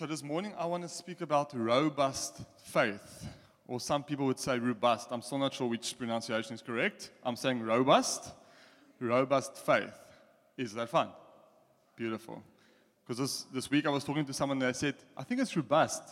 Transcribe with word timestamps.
So 0.00 0.06
this 0.06 0.22
morning 0.22 0.54
I 0.56 0.64
want 0.64 0.82
to 0.82 0.88
speak 0.88 1.20
about 1.20 1.52
robust 1.54 2.40
faith, 2.64 3.28
or 3.68 3.78
some 3.78 4.02
people 4.02 4.24
would 4.24 4.40
say 4.40 4.58
robust. 4.58 5.08
I'm 5.10 5.20
still 5.20 5.36
not 5.36 5.52
sure 5.52 5.68
which 5.68 5.98
pronunciation 5.98 6.54
is 6.54 6.62
correct. 6.62 7.10
I'm 7.22 7.36
saying 7.36 7.60
robust, 7.60 8.32
robust 8.98 9.58
faith. 9.58 9.92
Is 10.56 10.72
that 10.72 10.88
fun? 10.88 11.10
Beautiful. 11.96 12.42
Because 13.04 13.18
this, 13.18 13.42
this 13.52 13.70
week 13.70 13.86
I 13.86 13.90
was 13.90 14.02
talking 14.02 14.24
to 14.24 14.32
someone 14.32 14.56
and 14.62 14.68
I 14.68 14.72
said, 14.72 14.94
I 15.18 15.22
think 15.22 15.38
it's 15.38 15.54
robust. 15.54 16.02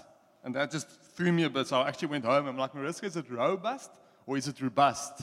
And 0.45 0.55
that 0.55 0.71
just 0.71 0.87
threw 1.17 1.33
me 1.33 1.45
a 1.45 1.49
bit. 1.49 1.67
So 1.67 1.81
I 1.81 1.89
actually 1.89 2.09
went 2.09 2.27
home. 2.27 2.47
I'm 2.47 2.59
like, 2.59 2.75
Mariska, 2.75 3.07
is 3.07 3.17
it 3.17 3.31
robust 3.31 3.91
or 4.27 4.37
is 4.37 4.49
it 4.49 4.61
robust? 4.61 5.23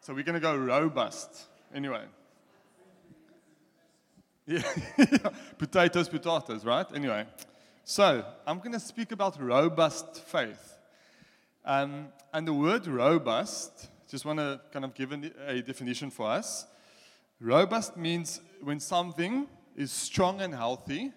So 0.00 0.12
we're 0.12 0.24
going 0.24 0.34
to 0.34 0.40
go 0.40 0.56
robust. 0.56 1.44
Anyway. 1.72 2.02
Yeah. 4.46 4.62
potatoes, 5.58 6.08
potatoes, 6.08 6.64
right? 6.66 6.86
Anyway. 6.92 7.24
So 7.86 8.24
I'm 8.46 8.60
going 8.60 8.72
to 8.72 8.80
speak 8.80 9.12
about 9.12 9.38
robust 9.38 10.16
faith. 10.16 10.78
Um, 11.66 12.08
and 12.32 12.48
the 12.48 12.54
word 12.54 12.86
robust, 12.86 13.90
just 14.08 14.24
want 14.24 14.38
to 14.38 14.58
kind 14.72 14.86
of 14.86 14.94
give 14.94 15.12
a 15.12 15.60
definition 15.60 16.10
for 16.10 16.26
us. 16.26 16.66
Robust 17.40 17.98
means 17.98 18.40
when 18.62 18.80
something 18.80 19.46
is 19.76 19.92
strong 19.92 20.40
and 20.40 20.54
healthy, 20.54 21.12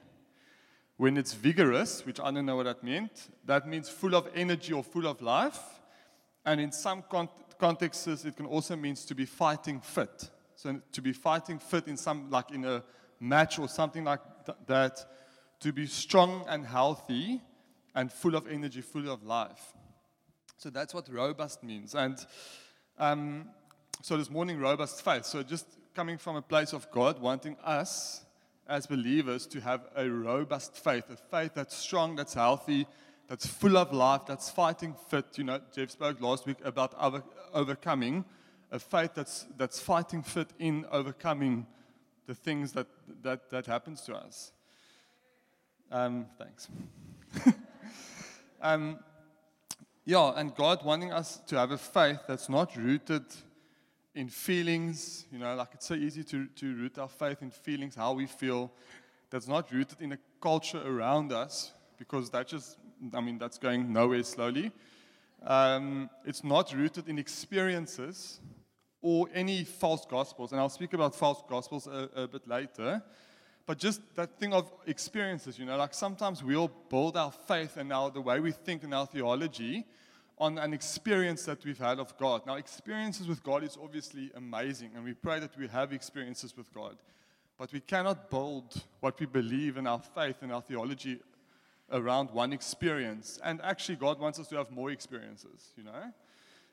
when 0.98 1.16
it's 1.16 1.34
vigorous, 1.34 2.06
which 2.06 2.20
I 2.20 2.32
don't 2.32 2.46
know 2.46 2.58
what 2.58 2.64
that 2.64 2.84
meant, 2.84 3.30
that 3.46 3.66
means 3.66 3.88
full 3.88 4.14
of 4.14 4.28
energy 4.36 4.74
or 4.74 4.84
full 4.84 5.08
of 5.08 5.22
life. 5.22 5.62
And 6.46 6.60
in 6.60 6.74
some 6.74 7.02
con- 7.10 7.30
contexts, 7.58 8.26
it 8.26 8.36
can 8.36 8.46
also 8.46 8.76
mean 8.76 8.96
to 8.96 9.16
be 9.16 9.26
fighting 9.26 9.80
fit. 9.80 10.30
So 10.56 10.82
to 10.92 11.02
be 11.02 11.14
fighting 11.14 11.60
fit 11.60 11.88
in 11.88 11.96
some, 11.96 12.30
like 12.30 12.52
in 12.52 12.66
a 12.66 12.84
match 13.22 13.58
or 13.58 13.70
something 13.70 14.04
like 14.04 14.20
th- 14.46 14.58
that, 14.68 15.06
to 15.60 15.74
be 15.74 15.88
strong 15.88 16.46
and 16.48 16.66
healthy 16.66 17.42
and 17.96 18.12
full 18.12 18.36
of 18.36 18.48
energy, 18.48 18.82
full 18.82 19.10
of 19.10 19.24
life. 19.24 19.74
So 20.58 20.70
that's 20.70 20.94
what 20.94 21.08
robust 21.10 21.64
means. 21.64 21.96
And 21.96 22.18
um, 22.98 23.50
so 24.02 24.18
this 24.18 24.30
morning, 24.30 24.60
robust 24.60 25.04
faith. 25.04 25.26
So 25.26 25.44
just 25.44 25.68
coming 25.96 26.18
from 26.18 26.36
a 26.36 26.42
place 26.42 26.74
of 26.74 26.90
God, 26.92 27.20
wanting 27.20 27.58
us 27.64 28.24
as 28.68 28.86
believers 28.86 29.48
to 29.48 29.62
have 29.62 29.82
a 29.96 30.08
robust 30.10 30.76
faith, 30.76 31.06
a 31.10 31.16
faith 31.16 31.54
that's 31.56 31.76
strong, 31.76 32.16
that's 32.16 32.34
healthy, 32.34 32.86
that's 33.28 33.46
full 33.46 33.78
of 33.78 33.94
life, 33.94 34.22
that's 34.28 34.50
fighting 34.50 34.96
fit. 35.10 35.26
You 35.38 35.46
know, 35.46 35.62
Jeff 35.74 35.92
spoke 35.92 36.22
last 36.22 36.46
week 36.46 36.58
about 36.64 36.94
over, 37.00 37.24
overcoming, 37.54 38.26
a 38.72 38.80
faith 38.80 39.12
that's, 39.16 39.46
that's 39.58 39.80
fighting 39.80 40.22
fit 40.22 40.50
in 40.60 40.86
overcoming 40.92 41.66
the 42.26 42.36
things 42.36 42.74
that, 42.74 42.88
that, 43.24 43.50
that 43.50 43.66
happens 43.66 44.02
to 44.02 44.16
us. 44.16 44.52
Um, 45.92 46.26
thanks. 46.38 46.68
um, 48.62 49.00
yeah, 50.06 50.34
and 50.36 50.54
God 50.56 50.84
wanting 50.84 51.12
us 51.12 51.38
to 51.48 51.58
have 51.58 51.72
a 51.72 51.78
faith 51.78 52.20
that's 52.28 52.50
not 52.50 52.76
rooted 52.76 53.24
in 54.16 54.28
feelings. 54.28 55.26
You 55.32 55.40
know, 55.40 55.56
like 55.56 55.70
it's 55.74 55.86
so 55.86 55.94
easy 55.94 56.24
to, 56.26 56.48
to 56.48 56.76
root 56.76 56.98
our 56.98 57.08
faith 57.08 57.42
in 57.42 57.52
feelings, 57.52 57.96
how 57.96 58.14
we 58.14 58.26
feel. 58.26 58.72
That's 59.30 59.48
not 59.48 59.72
rooted 59.72 60.02
in 60.02 60.14
a 60.14 60.18
culture 60.42 60.82
around 60.86 61.32
us, 61.32 61.74
because 61.98 62.30
that 62.32 62.48
just, 62.48 62.78
I 63.14 63.22
mean, 63.22 63.38
that's 63.38 63.58
going 63.58 63.92
nowhere 63.92 64.24
slowly. 64.24 64.72
Um, 65.46 66.10
it's 66.26 66.44
not 66.44 66.74
rooted 66.74 67.08
in 67.08 67.20
experiences 67.20 68.40
or 69.02 69.30
any 69.34 69.64
false 69.64 70.06
gospels. 70.06 70.52
And 70.52 70.60
I'll 70.60 70.70
speak 70.70 70.94
about 70.94 71.16
false 71.16 71.42
gospels 71.48 71.88
a, 71.88 72.10
a 72.16 72.28
bit 72.28 72.48
later. 72.48 73.02
But 73.68 73.80
just 73.80 74.02
that 74.16 74.40
thing 74.40 74.54
of 74.54 74.72
experiences, 74.86 75.60
you 75.60 75.66
know, 75.66 75.76
like 75.76 75.94
sometimes 75.94 76.42
we'll 76.42 76.72
build 76.90 77.18
our 77.18 77.32
faith 77.32 77.76
and 77.76 77.92
our, 77.92 78.10
the 78.10 78.22
way 78.22 78.40
we 78.40 78.54
think 78.54 78.86
in 78.86 78.94
our 78.94 79.06
theology 79.06 79.86
on 80.38 80.58
an 80.58 80.74
experience 80.74 81.44
that 81.44 81.66
we've 81.66 81.78
had 81.78 82.00
of 82.00 82.18
God. 82.18 82.46
Now, 82.48 82.56
experiences 82.56 83.28
with 83.28 83.44
God 83.44 83.66
is 83.66 83.78
obviously 83.82 84.32
amazing, 84.36 84.92
and 84.96 85.04
we 85.04 85.14
pray 85.14 85.42
that 85.42 85.58
we 85.58 85.68
have 85.68 85.92
experiences 85.92 86.56
with 86.56 86.74
God. 86.74 86.96
But 87.58 87.74
we 87.74 87.82
cannot 87.82 88.30
build 88.30 88.82
what 89.02 89.20
we 89.20 89.26
believe 89.26 89.76
in 89.76 89.86
our 89.86 90.00
faith 90.00 90.38
and 90.42 90.54
our 90.54 90.62
theology 90.62 91.20
around 91.92 92.32
one 92.32 92.54
experience. 92.54 93.38
And 93.44 93.62
actually, 93.64 93.96
God 93.98 94.18
wants 94.18 94.40
us 94.40 94.48
to 94.50 94.56
have 94.56 94.72
more 94.72 94.92
experiences, 94.92 95.74
you 95.76 95.84
know? 95.84 96.14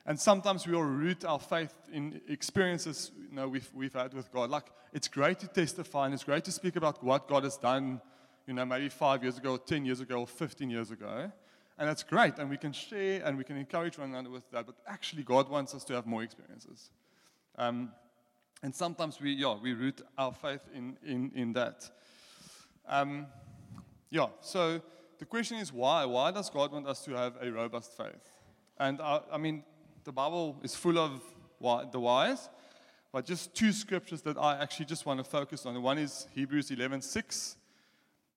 And 0.05 0.19
sometimes 0.19 0.67
we'll 0.67 0.81
root 0.81 1.25
our 1.25 1.39
faith 1.39 1.73
in 1.91 2.21
experiences 2.27 3.11
you 3.17 3.35
know, 3.35 3.47
we've, 3.47 3.69
we've 3.73 3.93
had 3.93 4.13
with 4.13 4.31
God. 4.31 4.49
Like, 4.49 4.67
it's 4.93 5.07
great 5.07 5.39
to 5.39 5.47
testify 5.47 6.05
and 6.05 6.13
it's 6.13 6.23
great 6.23 6.45
to 6.45 6.51
speak 6.51 6.75
about 6.75 7.03
what 7.03 7.27
God 7.27 7.43
has 7.43 7.57
done, 7.57 7.99
you 8.47 8.53
know, 8.53 8.65
maybe 8.65 8.87
five 8.89 9.23
years 9.23 9.37
ago, 9.37 9.53
or 9.53 9.57
10 9.57 9.85
years 9.85 9.99
ago, 9.99 10.19
or 10.19 10.27
15 10.27 10.69
years 10.69 10.91
ago. 10.91 11.31
And 11.77 11.89
that's 11.89 12.03
great, 12.03 12.37
and 12.37 12.49
we 12.49 12.55
can 12.55 12.71
share 12.71 13.21
and 13.25 13.37
we 13.37 13.43
can 13.43 13.57
encourage 13.57 13.97
one 13.97 14.11
another 14.11 14.29
with 14.29 14.49
that. 14.51 14.65
But 14.65 14.75
actually, 14.87 15.23
God 15.23 15.49
wants 15.49 15.75
us 15.75 15.83
to 15.85 15.93
have 15.93 16.05
more 16.05 16.23
experiences. 16.23 16.91
Um, 17.57 17.91
and 18.63 18.73
sometimes 18.73 19.19
we, 19.19 19.33
yeah, 19.33 19.55
we 19.61 19.73
root 19.73 20.01
our 20.17 20.31
faith 20.31 20.61
in, 20.73 20.97
in, 21.05 21.31
in 21.35 21.53
that. 21.53 21.89
Um, 22.87 23.27
yeah, 24.09 24.27
so 24.39 24.81
the 25.19 25.25
question 25.25 25.57
is 25.57 25.73
why? 25.73 26.05
Why 26.05 26.31
does 26.31 26.49
God 26.49 26.71
want 26.71 26.87
us 26.87 27.03
to 27.05 27.11
have 27.11 27.33
a 27.41 27.51
robust 27.51 27.97
faith? 27.97 28.31
And 28.77 29.01
I 29.01 29.37
mean, 29.37 29.63
the 30.05 30.11
Bible 30.11 30.55
is 30.61 30.75
full 30.75 30.99
of 30.99 31.21
the 31.91 31.99
whys, 31.99 32.49
but 33.11 33.25
just 33.25 33.55
two 33.55 33.71
scriptures 33.71 34.21
that 34.21 34.37
I 34.37 34.55
actually 34.61 34.85
just 34.85 35.05
want 35.05 35.19
to 35.19 35.23
focus 35.23 35.65
on. 35.65 35.81
One 35.81 35.97
is 35.97 36.27
Hebrews 36.33 36.69
11 36.69 37.01
6, 37.01 37.57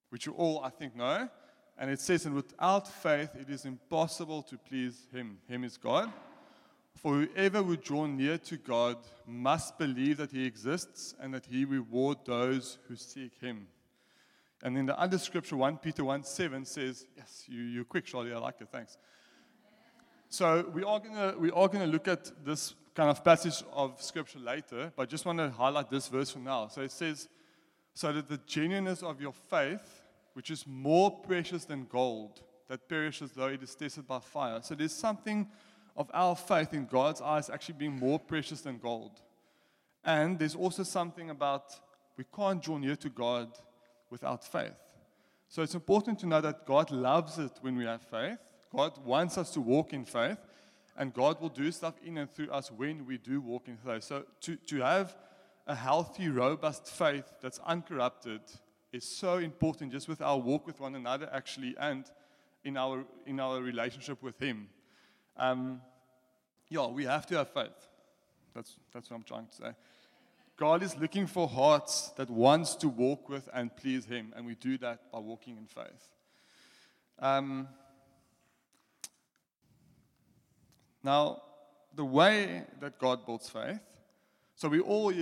which 0.08 0.26
you 0.26 0.32
all, 0.32 0.64
I 0.64 0.70
think, 0.70 0.96
know. 0.96 1.28
And 1.76 1.90
it 1.90 2.00
says, 2.00 2.24
And 2.24 2.34
without 2.34 2.88
faith 2.88 3.30
it 3.38 3.50
is 3.50 3.66
impossible 3.66 4.42
to 4.44 4.56
please 4.56 5.06
him. 5.12 5.38
Him 5.46 5.62
is 5.62 5.76
God. 5.76 6.10
For 6.96 7.14
whoever 7.14 7.62
would 7.62 7.82
draw 7.82 8.06
near 8.06 8.38
to 8.38 8.56
God 8.56 8.96
must 9.26 9.78
believe 9.78 10.16
that 10.16 10.32
he 10.32 10.44
exists 10.44 11.14
and 11.20 11.32
that 11.34 11.46
he 11.46 11.64
rewards 11.64 12.20
those 12.24 12.78
who 12.88 12.96
seek 12.96 13.38
him. 13.40 13.68
And 14.62 14.76
in 14.76 14.86
the 14.86 14.98
other 14.98 15.18
scripture, 15.18 15.56
1 15.56 15.76
Peter 15.78 16.02
1 16.02 16.24
7 16.24 16.64
says, 16.64 17.06
Yes, 17.16 17.44
you, 17.46 17.60
you're 17.60 17.84
quick, 17.84 18.06
Charlie, 18.06 18.32
I 18.32 18.38
like 18.38 18.60
it, 18.60 18.68
thanks. 18.72 18.96
So 20.30 20.70
we 20.74 20.84
are 20.84 21.00
gonna 21.00 21.34
we 21.38 21.50
are 21.50 21.68
gonna 21.68 21.86
look 21.86 22.06
at 22.06 22.30
this 22.44 22.74
kind 22.94 23.08
of 23.10 23.24
passage 23.24 23.62
of 23.72 24.02
scripture 24.02 24.38
later, 24.38 24.92
but 24.94 25.04
I 25.04 25.06
just 25.06 25.24
want 25.24 25.38
to 25.38 25.50
highlight 25.50 25.88
this 25.88 26.08
verse 26.08 26.30
for 26.30 26.40
now. 26.40 26.68
So 26.68 26.82
it 26.82 26.92
says, 26.92 27.28
So 27.94 28.12
that 28.12 28.28
the 28.28 28.38
genuineness 28.46 29.02
of 29.02 29.20
your 29.20 29.32
faith 29.32 30.02
which 30.34 30.50
is 30.50 30.66
more 30.66 31.10
precious 31.10 31.64
than 31.64 31.86
gold 31.86 32.42
that 32.68 32.88
perishes 32.88 33.32
though 33.32 33.46
it 33.46 33.62
is 33.62 33.74
tested 33.74 34.06
by 34.06 34.20
fire. 34.20 34.60
So 34.62 34.74
there's 34.74 34.92
something 34.92 35.48
of 35.96 36.10
our 36.12 36.36
faith 36.36 36.74
in 36.74 36.86
God's 36.86 37.22
eyes 37.22 37.48
actually 37.48 37.76
being 37.78 37.98
more 37.98 38.18
precious 38.18 38.60
than 38.60 38.78
gold. 38.78 39.20
And 40.04 40.38
there's 40.38 40.54
also 40.54 40.82
something 40.82 41.30
about 41.30 41.74
we 42.16 42.24
can't 42.36 42.62
draw 42.62 42.76
near 42.76 42.96
to 42.96 43.08
God 43.08 43.48
without 44.10 44.44
faith. 44.44 44.76
So 45.48 45.62
it's 45.62 45.74
important 45.74 46.18
to 46.20 46.26
know 46.26 46.42
that 46.42 46.66
God 46.66 46.90
loves 46.90 47.38
it 47.38 47.52
when 47.62 47.76
we 47.76 47.84
have 47.86 48.02
faith. 48.02 48.38
God 48.74 48.98
wants 49.04 49.38
us 49.38 49.50
to 49.50 49.60
walk 49.60 49.92
in 49.92 50.04
faith, 50.04 50.38
and 50.96 51.14
God 51.14 51.40
will 51.40 51.48
do 51.48 51.70
stuff 51.72 51.94
in 52.04 52.18
and 52.18 52.30
through 52.30 52.50
us 52.50 52.70
when 52.70 53.06
we 53.06 53.18
do 53.18 53.40
walk 53.40 53.68
in 53.68 53.76
faith. 53.76 54.04
So 54.04 54.24
to, 54.42 54.56
to 54.56 54.80
have 54.80 55.16
a 55.66 55.74
healthy, 55.74 56.28
robust 56.28 56.86
faith 56.86 57.24
that's 57.40 57.60
uncorrupted 57.60 58.40
is 58.92 59.04
so 59.04 59.36
important 59.38 59.92
just 59.92 60.08
with 60.08 60.20
our 60.20 60.38
walk 60.38 60.66
with 60.66 60.80
one 60.80 60.94
another, 60.94 61.28
actually, 61.32 61.74
and 61.78 62.04
in 62.64 62.76
our, 62.76 63.04
in 63.26 63.38
our 63.38 63.60
relationship 63.60 64.22
with 64.22 64.38
Him. 64.38 64.68
Um, 65.36 65.80
yeah, 66.68 66.86
we 66.86 67.04
have 67.04 67.26
to 67.26 67.36
have 67.36 67.50
faith. 67.52 67.88
That's, 68.54 68.76
that's 68.92 69.10
what 69.10 69.16
I'm 69.18 69.22
trying 69.22 69.46
to 69.46 69.54
say. 69.54 69.70
God 70.56 70.82
is 70.82 70.96
looking 70.96 71.26
for 71.26 71.46
hearts 71.46 72.10
that 72.16 72.28
wants 72.28 72.74
to 72.76 72.88
walk 72.88 73.28
with 73.28 73.48
and 73.54 73.74
please 73.76 74.06
Him, 74.06 74.32
and 74.36 74.44
we 74.44 74.54
do 74.56 74.76
that 74.78 75.12
by 75.12 75.18
walking 75.18 75.56
in 75.56 75.66
faith. 75.66 76.12
Um, 77.20 77.68
now, 81.02 81.42
the 81.94 82.04
way 82.04 82.64
that 82.80 82.98
God 82.98 83.24
builds 83.24 83.48
faith 83.48 83.80
so 84.58 84.68
we 84.68 84.80
all, 84.80 85.12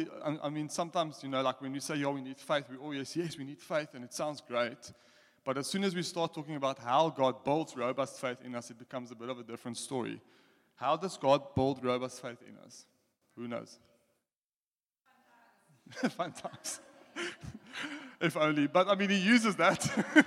I 0.43 0.49
mean, 0.49 0.71
sometimes, 0.71 1.23
you 1.23 1.29
know, 1.29 1.43
like 1.43 1.61
when 1.61 1.71
we 1.71 1.81
say, 1.81 1.97
yeah, 1.97 2.09
we 2.09 2.23
need 2.23 2.39
faith, 2.39 2.65
we 2.71 2.79
always, 2.79 3.15
yes, 3.15 3.37
we 3.37 3.45
need 3.45 3.61
faith, 3.61 3.89
and 3.93 4.03
it 4.03 4.15
sounds 4.15 4.41
great. 4.41 4.91
But 5.45 5.59
as 5.59 5.67
soon 5.67 5.85
as 5.85 5.95
we 5.95 6.03
start 6.03 6.33
talking 6.33 6.57
about 6.57 6.79
how 6.79 7.11
God 7.11 7.45
builds 7.45 7.77
robust 7.77 8.19
faith 8.19 8.39
in 8.43 8.55
us, 8.55 8.71
it 8.71 8.79
becomes 8.79 9.11
a 9.11 9.15
bit 9.15 9.29
of 9.29 9.39
a 9.39 9.43
different 9.43 9.77
story. 9.77 10.23
How 10.77 10.97
does 10.97 11.19
God 11.19 11.55
build 11.55 11.85
robust 11.85 12.23
faith 12.23 12.39
in 12.49 12.57
us? 12.65 12.87
Who 13.37 13.47
knows? 13.47 13.79
Fun 16.13 16.33
times. 16.33 16.81
if 18.23 18.39
only. 18.39 18.69
But 18.69 18.89
I 18.89 18.95
mean, 18.95 19.11
he 19.11 19.19
uses 19.19 19.55
that. 19.57 20.27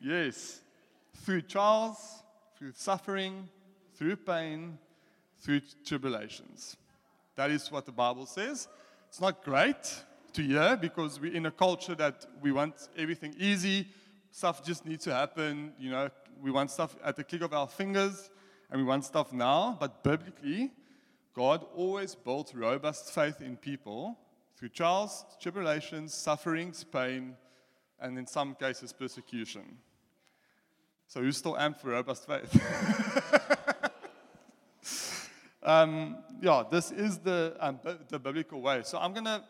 yes. 0.00 0.60
Through 1.24 1.42
trials, 1.42 2.22
through 2.58 2.72
suffering, 2.74 3.48
through 3.94 4.16
pain, 4.16 4.78
through 5.38 5.60
tribulations. 5.84 6.76
That 7.34 7.50
is 7.50 7.70
what 7.70 7.86
the 7.86 7.92
Bible 7.92 8.26
says. 8.26 8.68
It's 9.08 9.20
not 9.20 9.44
great 9.44 10.04
to 10.32 10.42
hear 10.42 10.76
because 10.76 11.20
we're 11.20 11.34
in 11.34 11.46
a 11.46 11.50
culture 11.50 11.94
that 11.94 12.26
we 12.42 12.52
want 12.52 12.88
everything 12.96 13.34
easy. 13.38 13.88
Stuff 14.30 14.64
just 14.64 14.84
needs 14.86 15.04
to 15.04 15.14
happen. 15.14 15.72
You 15.78 15.90
know, 15.90 16.10
we 16.42 16.50
want 16.50 16.70
stuff 16.70 16.96
at 17.04 17.16
the 17.16 17.24
click 17.24 17.42
of 17.42 17.52
our 17.52 17.68
fingers 17.68 18.30
and 18.70 18.80
we 18.80 18.86
want 18.86 19.04
stuff 19.04 19.32
now. 19.32 19.76
But 19.78 20.02
biblically, 20.02 20.72
God 21.34 21.64
always 21.74 22.14
built 22.14 22.52
robust 22.54 23.12
faith 23.12 23.40
in 23.40 23.56
people 23.56 24.18
through 24.56 24.70
trials, 24.70 25.24
tribulations, 25.40 26.14
sufferings, 26.14 26.82
pain, 26.84 27.36
and 28.00 28.18
in 28.18 28.26
some 28.26 28.54
cases, 28.54 28.92
persecution. 28.92 29.78
So, 31.08 31.20
who's 31.20 31.36
still 31.36 31.54
amped 31.54 31.80
for 31.80 31.90
robust 31.90 32.26
faith? 32.26 32.52
um, 35.62 36.18
yeah, 36.40 36.64
this 36.70 36.90
is 36.90 37.18
the, 37.18 37.56
um, 37.60 37.78
the 38.08 38.18
biblical 38.18 38.60
way. 38.60 38.82
So, 38.84 38.98
I'm 38.98 39.12
going 39.12 39.24
to 39.24 39.42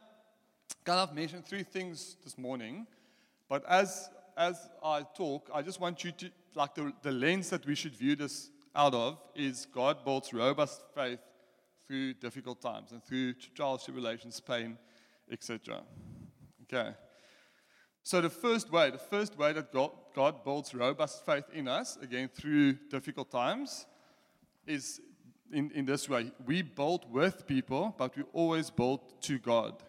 kind 0.85 1.01
of 1.01 1.15
mention 1.15 1.43
three 1.43 1.63
things 1.63 2.17
this 2.23 2.37
morning. 2.37 2.87
But 3.49 3.65
as, 3.69 4.11
as 4.37 4.69
I 4.85 5.05
talk, 5.17 5.51
I 5.55 5.63
just 5.63 5.81
want 5.81 6.05
you 6.05 6.13
to, 6.13 6.31
like, 6.55 6.75
the, 6.75 6.93
the 7.03 7.13
lens 7.13 7.51
that 7.51 7.65
we 7.65 7.75
should 7.75 7.97
view 7.97 8.17
this 8.17 8.51
out 8.75 8.95
of 8.95 9.19
is 9.35 9.67
God 9.73 10.05
builds 10.05 10.35
robust 10.35 10.83
faith 10.95 11.21
through 11.87 12.15
difficult 12.15 12.61
times 12.61 12.93
and 12.93 13.03
through 13.03 13.33
trials, 13.55 13.85
tribulations, 13.85 14.41
pain, 14.41 14.77
etc. 15.31 15.81
Okay. 16.65 16.93
So 18.07 18.21
the 18.21 18.31
first 18.31 18.71
way, 18.71 18.89
the 18.91 18.99
first 18.99 19.37
way 19.37 19.53
that 19.53 19.73
God, 19.73 19.91
God 20.15 20.45
builds 20.45 20.73
robust 20.73 21.27
faith 21.27 21.43
in 21.53 21.67
us, 21.67 21.99
again 22.01 22.29
through 22.33 22.75
difficult 22.89 23.33
times, 23.33 23.85
is 24.65 25.01
in, 25.53 25.73
in 25.73 25.85
this 25.87 26.09
way. 26.09 26.31
We 26.47 26.63
build 26.63 27.13
with 27.13 27.49
people, 27.49 27.97
but 27.99 28.17
we 28.17 28.23
always 28.33 28.71
build 28.71 29.21
to 29.23 29.41
God. 29.41 29.83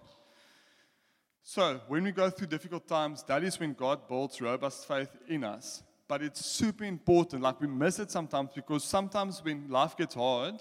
So 1.44 1.80
when 1.88 2.06
we 2.06 2.12
go 2.12 2.32
through 2.32 2.48
difficult 2.48 2.88
times, 2.88 3.22
that 3.28 3.44
is 3.44 3.60
when 3.60 3.74
God 3.74 4.08
builds 4.08 4.42
robust 4.42 4.88
faith 4.88 5.16
in 5.28 5.44
us. 5.44 5.84
But 6.08 6.24
it's 6.24 6.44
super 6.44 6.86
important, 6.86 7.44
like 7.44 7.62
we 7.62 7.68
miss 7.68 8.00
it 8.00 8.10
sometimes 8.10 8.50
because 8.56 8.84
sometimes 8.84 9.44
when 9.44 9.70
life 9.70 9.96
gets 9.96 10.16
hard, 10.16 10.56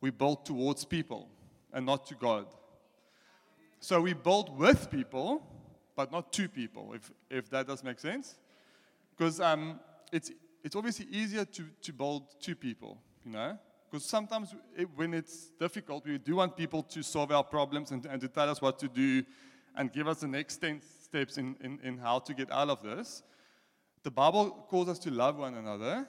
we 0.00 0.10
build 0.10 0.46
towards 0.46 0.84
people 0.84 1.28
and 1.72 1.84
not 1.84 2.06
to 2.06 2.14
God. 2.14 2.46
So 3.80 4.00
we 4.00 4.12
build 4.12 4.56
with 4.56 4.88
people, 4.88 5.42
but 6.02 6.10
not 6.10 6.32
two 6.32 6.48
people, 6.48 6.94
if, 6.94 7.12
if 7.30 7.48
that 7.50 7.68
does 7.68 7.84
make 7.84 8.00
sense. 8.00 8.34
Because 9.16 9.40
um, 9.40 9.78
it's, 10.10 10.32
it's 10.64 10.74
obviously 10.74 11.06
easier 11.10 11.44
to, 11.44 11.62
to 11.80 11.92
build 11.92 12.22
two 12.40 12.56
people, 12.56 12.98
you 13.24 13.30
know? 13.30 13.56
Because 13.88 14.04
sometimes 14.04 14.52
it, 14.76 14.88
when 14.96 15.14
it's 15.14 15.50
difficult, 15.60 16.04
we 16.04 16.18
do 16.18 16.34
want 16.36 16.56
people 16.56 16.82
to 16.82 17.02
solve 17.04 17.30
our 17.30 17.44
problems 17.44 17.92
and, 17.92 18.04
and 18.06 18.20
to 18.20 18.26
tell 18.26 18.50
us 18.50 18.60
what 18.60 18.80
to 18.80 18.88
do 18.88 19.22
and 19.76 19.92
give 19.92 20.08
us 20.08 20.20
the 20.20 20.26
next 20.26 20.56
10 20.56 20.80
steps 21.04 21.38
in, 21.38 21.54
in, 21.62 21.78
in 21.84 21.98
how 21.98 22.18
to 22.18 22.34
get 22.34 22.50
out 22.50 22.68
of 22.68 22.82
this. 22.82 23.22
The 24.02 24.10
Bible 24.10 24.66
calls 24.68 24.88
us 24.88 24.98
to 25.00 25.10
love 25.12 25.38
one 25.38 25.54
another. 25.54 26.08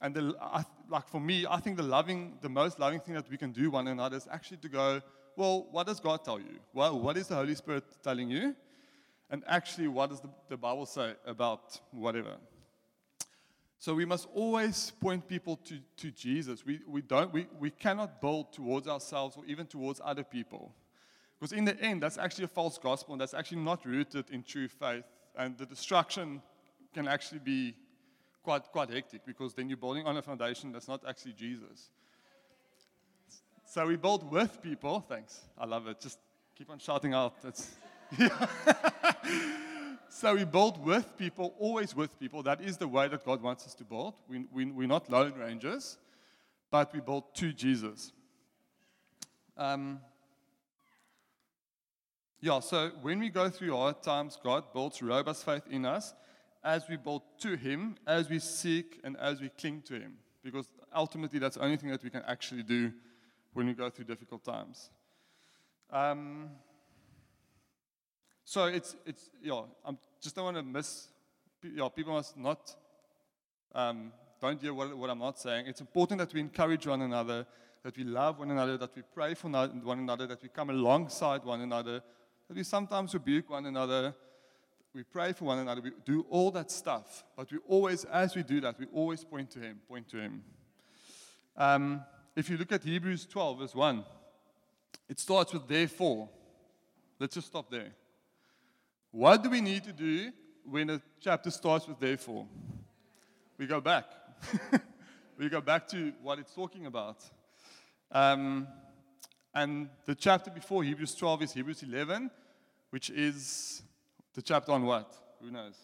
And 0.00 0.14
the, 0.14 0.36
I, 0.40 0.62
like 0.88 1.08
for 1.08 1.20
me, 1.20 1.46
I 1.50 1.58
think 1.58 1.78
the 1.78 1.82
loving, 1.82 2.38
the 2.42 2.48
most 2.48 2.78
loving 2.78 3.00
thing 3.00 3.14
that 3.14 3.28
we 3.28 3.36
can 3.36 3.50
do 3.50 3.72
one 3.72 3.88
another 3.88 4.18
is 4.18 4.28
actually 4.30 4.58
to 4.58 4.68
go, 4.68 5.00
well, 5.36 5.66
what 5.72 5.88
does 5.88 5.98
God 5.98 6.24
tell 6.24 6.38
you? 6.38 6.60
Well, 6.72 7.00
what 7.00 7.16
is 7.16 7.26
the 7.26 7.34
Holy 7.34 7.56
Spirit 7.56 7.84
telling 8.04 8.30
you? 8.30 8.54
And 9.30 9.42
actually, 9.46 9.88
what 9.88 10.10
does 10.10 10.20
the, 10.20 10.30
the 10.48 10.56
Bible 10.56 10.86
say 10.86 11.14
about 11.26 11.80
whatever? 11.90 12.36
So 13.78 13.94
we 13.94 14.04
must 14.04 14.28
always 14.34 14.92
point 15.00 15.28
people 15.28 15.56
to, 15.56 15.78
to 15.98 16.10
Jesus. 16.10 16.64
We, 16.64 16.80
we, 16.86 17.02
don't, 17.02 17.32
we, 17.32 17.46
we 17.58 17.70
cannot 17.70 18.20
build 18.20 18.52
towards 18.52 18.88
ourselves 18.88 19.36
or 19.36 19.44
even 19.46 19.66
towards 19.66 20.00
other 20.02 20.24
people. 20.24 20.74
Because 21.38 21.52
in 21.52 21.64
the 21.64 21.78
end, 21.80 22.02
that's 22.02 22.18
actually 22.18 22.44
a 22.44 22.48
false 22.48 22.78
gospel 22.78 23.14
and 23.14 23.20
that's 23.20 23.34
actually 23.34 23.60
not 23.60 23.84
rooted 23.84 24.30
in 24.30 24.42
true 24.42 24.68
faith. 24.68 25.04
And 25.36 25.58
the 25.58 25.66
destruction 25.66 26.40
can 26.94 27.06
actually 27.06 27.40
be 27.40 27.74
quite, 28.42 28.64
quite 28.72 28.88
hectic 28.90 29.26
because 29.26 29.52
then 29.52 29.68
you're 29.68 29.76
building 29.76 30.06
on 30.06 30.16
a 30.16 30.22
foundation 30.22 30.72
that's 30.72 30.88
not 30.88 31.02
actually 31.06 31.34
Jesus. 31.34 31.90
So 33.66 33.86
we 33.86 33.96
build 33.96 34.30
with 34.30 34.62
people. 34.62 35.04
Thanks. 35.06 35.42
I 35.58 35.66
love 35.66 35.86
it. 35.88 36.00
Just 36.00 36.18
keep 36.56 36.70
on 36.70 36.78
shouting 36.78 37.12
out. 37.12 37.42
That's, 37.42 37.76
yeah. 38.18 38.46
so 40.08 40.34
we 40.34 40.44
build 40.44 40.84
with 40.84 41.16
people, 41.16 41.54
always 41.58 41.94
with 41.94 42.18
people. 42.18 42.42
That 42.42 42.60
is 42.60 42.76
the 42.76 42.88
way 42.88 43.08
that 43.08 43.24
God 43.24 43.42
wants 43.42 43.66
us 43.66 43.74
to 43.74 43.84
build. 43.84 44.14
We, 44.28 44.44
we, 44.52 44.64
we're 44.66 44.88
not 44.88 45.10
lone 45.10 45.34
rangers, 45.38 45.98
but 46.70 46.92
we 46.94 47.00
build 47.00 47.34
to 47.36 47.52
Jesus. 47.52 48.12
Um, 49.56 50.00
yeah, 52.40 52.60
so 52.60 52.90
when 53.02 53.18
we 53.18 53.30
go 53.30 53.48
through 53.48 53.74
hard 53.74 54.02
times, 54.02 54.38
God 54.42 54.72
builds 54.72 55.02
robust 55.02 55.44
faith 55.44 55.64
in 55.70 55.86
us 55.86 56.14
as 56.62 56.88
we 56.88 56.96
build 56.96 57.22
to 57.40 57.56
Him, 57.56 57.96
as 58.06 58.28
we 58.28 58.38
seek, 58.38 59.00
and 59.04 59.16
as 59.16 59.40
we 59.40 59.48
cling 59.48 59.82
to 59.82 59.94
Him. 59.94 60.14
Because 60.44 60.68
ultimately, 60.94 61.38
that's 61.38 61.56
the 61.56 61.64
only 61.64 61.76
thing 61.76 61.90
that 61.90 62.02
we 62.02 62.10
can 62.10 62.22
actually 62.26 62.62
do 62.62 62.92
when 63.52 63.66
we 63.66 63.72
go 63.72 63.88
through 63.88 64.04
difficult 64.04 64.44
times. 64.44 64.90
Um, 65.90 66.50
so 68.48 68.66
it's, 68.66 68.94
it's 69.04 69.28
yeah, 69.42 69.62
I 69.84 69.90
just 70.20 70.36
don't 70.36 70.44
want 70.44 70.56
to 70.56 70.62
miss, 70.62 71.08
yeah, 71.64 71.88
people 71.88 72.12
must 72.12 72.38
not, 72.38 72.76
um, 73.74 74.12
don't 74.40 74.62
hear 74.62 74.72
what, 74.72 74.96
what 74.96 75.10
I'm 75.10 75.18
not 75.18 75.40
saying. 75.40 75.66
It's 75.66 75.80
important 75.80 76.20
that 76.20 76.32
we 76.32 76.38
encourage 76.38 76.86
one 76.86 77.02
another, 77.02 77.44
that 77.82 77.96
we 77.96 78.04
love 78.04 78.38
one 78.38 78.52
another, 78.52 78.78
that 78.78 78.94
we 78.94 79.02
pray 79.12 79.34
for 79.34 79.48
one 79.48 79.98
another, 79.98 80.28
that 80.28 80.40
we 80.40 80.48
come 80.48 80.70
alongside 80.70 81.44
one 81.44 81.60
another, 81.60 82.00
that 82.46 82.56
we 82.56 82.62
sometimes 82.62 83.14
rebuke 83.14 83.50
one 83.50 83.66
another, 83.66 84.14
we 84.94 85.02
pray 85.02 85.32
for 85.32 85.46
one 85.46 85.58
another, 85.58 85.80
we 85.80 85.90
do 86.04 86.24
all 86.30 86.52
that 86.52 86.70
stuff. 86.70 87.24
But 87.36 87.50
we 87.50 87.58
always, 87.66 88.04
as 88.04 88.36
we 88.36 88.44
do 88.44 88.60
that, 88.60 88.78
we 88.78 88.86
always 88.92 89.24
point 89.24 89.50
to 89.50 89.58
Him, 89.58 89.80
point 89.88 90.08
to 90.10 90.18
Him. 90.18 90.44
Um, 91.56 92.04
if 92.36 92.48
you 92.48 92.56
look 92.58 92.70
at 92.70 92.84
Hebrews 92.84 93.26
12, 93.26 93.58
verse 93.58 93.74
1, 93.74 94.04
it 95.08 95.18
starts 95.18 95.52
with 95.52 95.66
therefore. 95.66 96.28
Let's 97.18 97.34
just 97.34 97.48
stop 97.48 97.72
there. 97.72 97.90
What 99.16 99.42
do 99.42 99.48
we 99.48 99.62
need 99.62 99.82
to 99.84 99.94
do 99.94 100.30
when 100.62 100.90
a 100.90 101.00
chapter 101.22 101.50
starts 101.50 101.88
with 101.88 101.98
therefore? 101.98 102.46
We 103.56 103.66
go 103.66 103.80
back. 103.80 104.04
we 105.38 105.48
go 105.48 105.62
back 105.62 105.88
to 105.88 106.12
what 106.20 106.38
it's 106.38 106.52
talking 106.52 106.84
about. 106.84 107.24
Um, 108.12 108.68
and 109.54 109.88
the 110.04 110.14
chapter 110.14 110.50
before 110.50 110.84
Hebrews 110.84 111.14
12 111.14 111.44
is 111.44 111.52
Hebrews 111.54 111.82
11, 111.82 112.30
which 112.90 113.08
is 113.08 113.80
the 114.34 114.42
chapter 114.42 114.72
on 114.72 114.84
what? 114.84 115.16
Who 115.40 115.50
knows? 115.50 115.78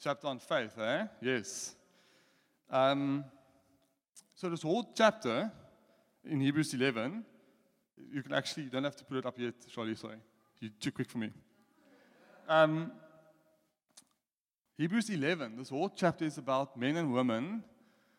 Chapter 0.00 0.28
on 0.28 0.38
faith, 0.38 0.78
eh? 0.78 1.06
Yes. 1.20 1.74
Um, 2.70 3.24
so 4.36 4.48
this 4.48 4.62
whole 4.62 4.88
chapter 4.94 5.50
in 6.24 6.40
Hebrews 6.40 6.74
11, 6.74 7.24
you 8.14 8.22
can 8.22 8.34
actually, 8.34 8.62
you 8.62 8.70
don't 8.70 8.84
have 8.84 8.94
to 8.94 9.04
put 9.04 9.16
it 9.16 9.26
up 9.26 9.36
yet, 9.36 9.54
Charlie, 9.68 9.96
sorry. 9.96 10.18
You're 10.60 10.70
too 10.78 10.92
quick 10.92 11.10
for 11.10 11.18
me. 11.18 11.32
Um, 12.50 12.90
Hebrews 14.76 15.08
11, 15.08 15.56
this 15.56 15.68
whole 15.68 15.88
chapter 15.88 16.24
is 16.24 16.36
about 16.36 16.76
men 16.76 16.96
and 16.96 17.12
women 17.12 17.62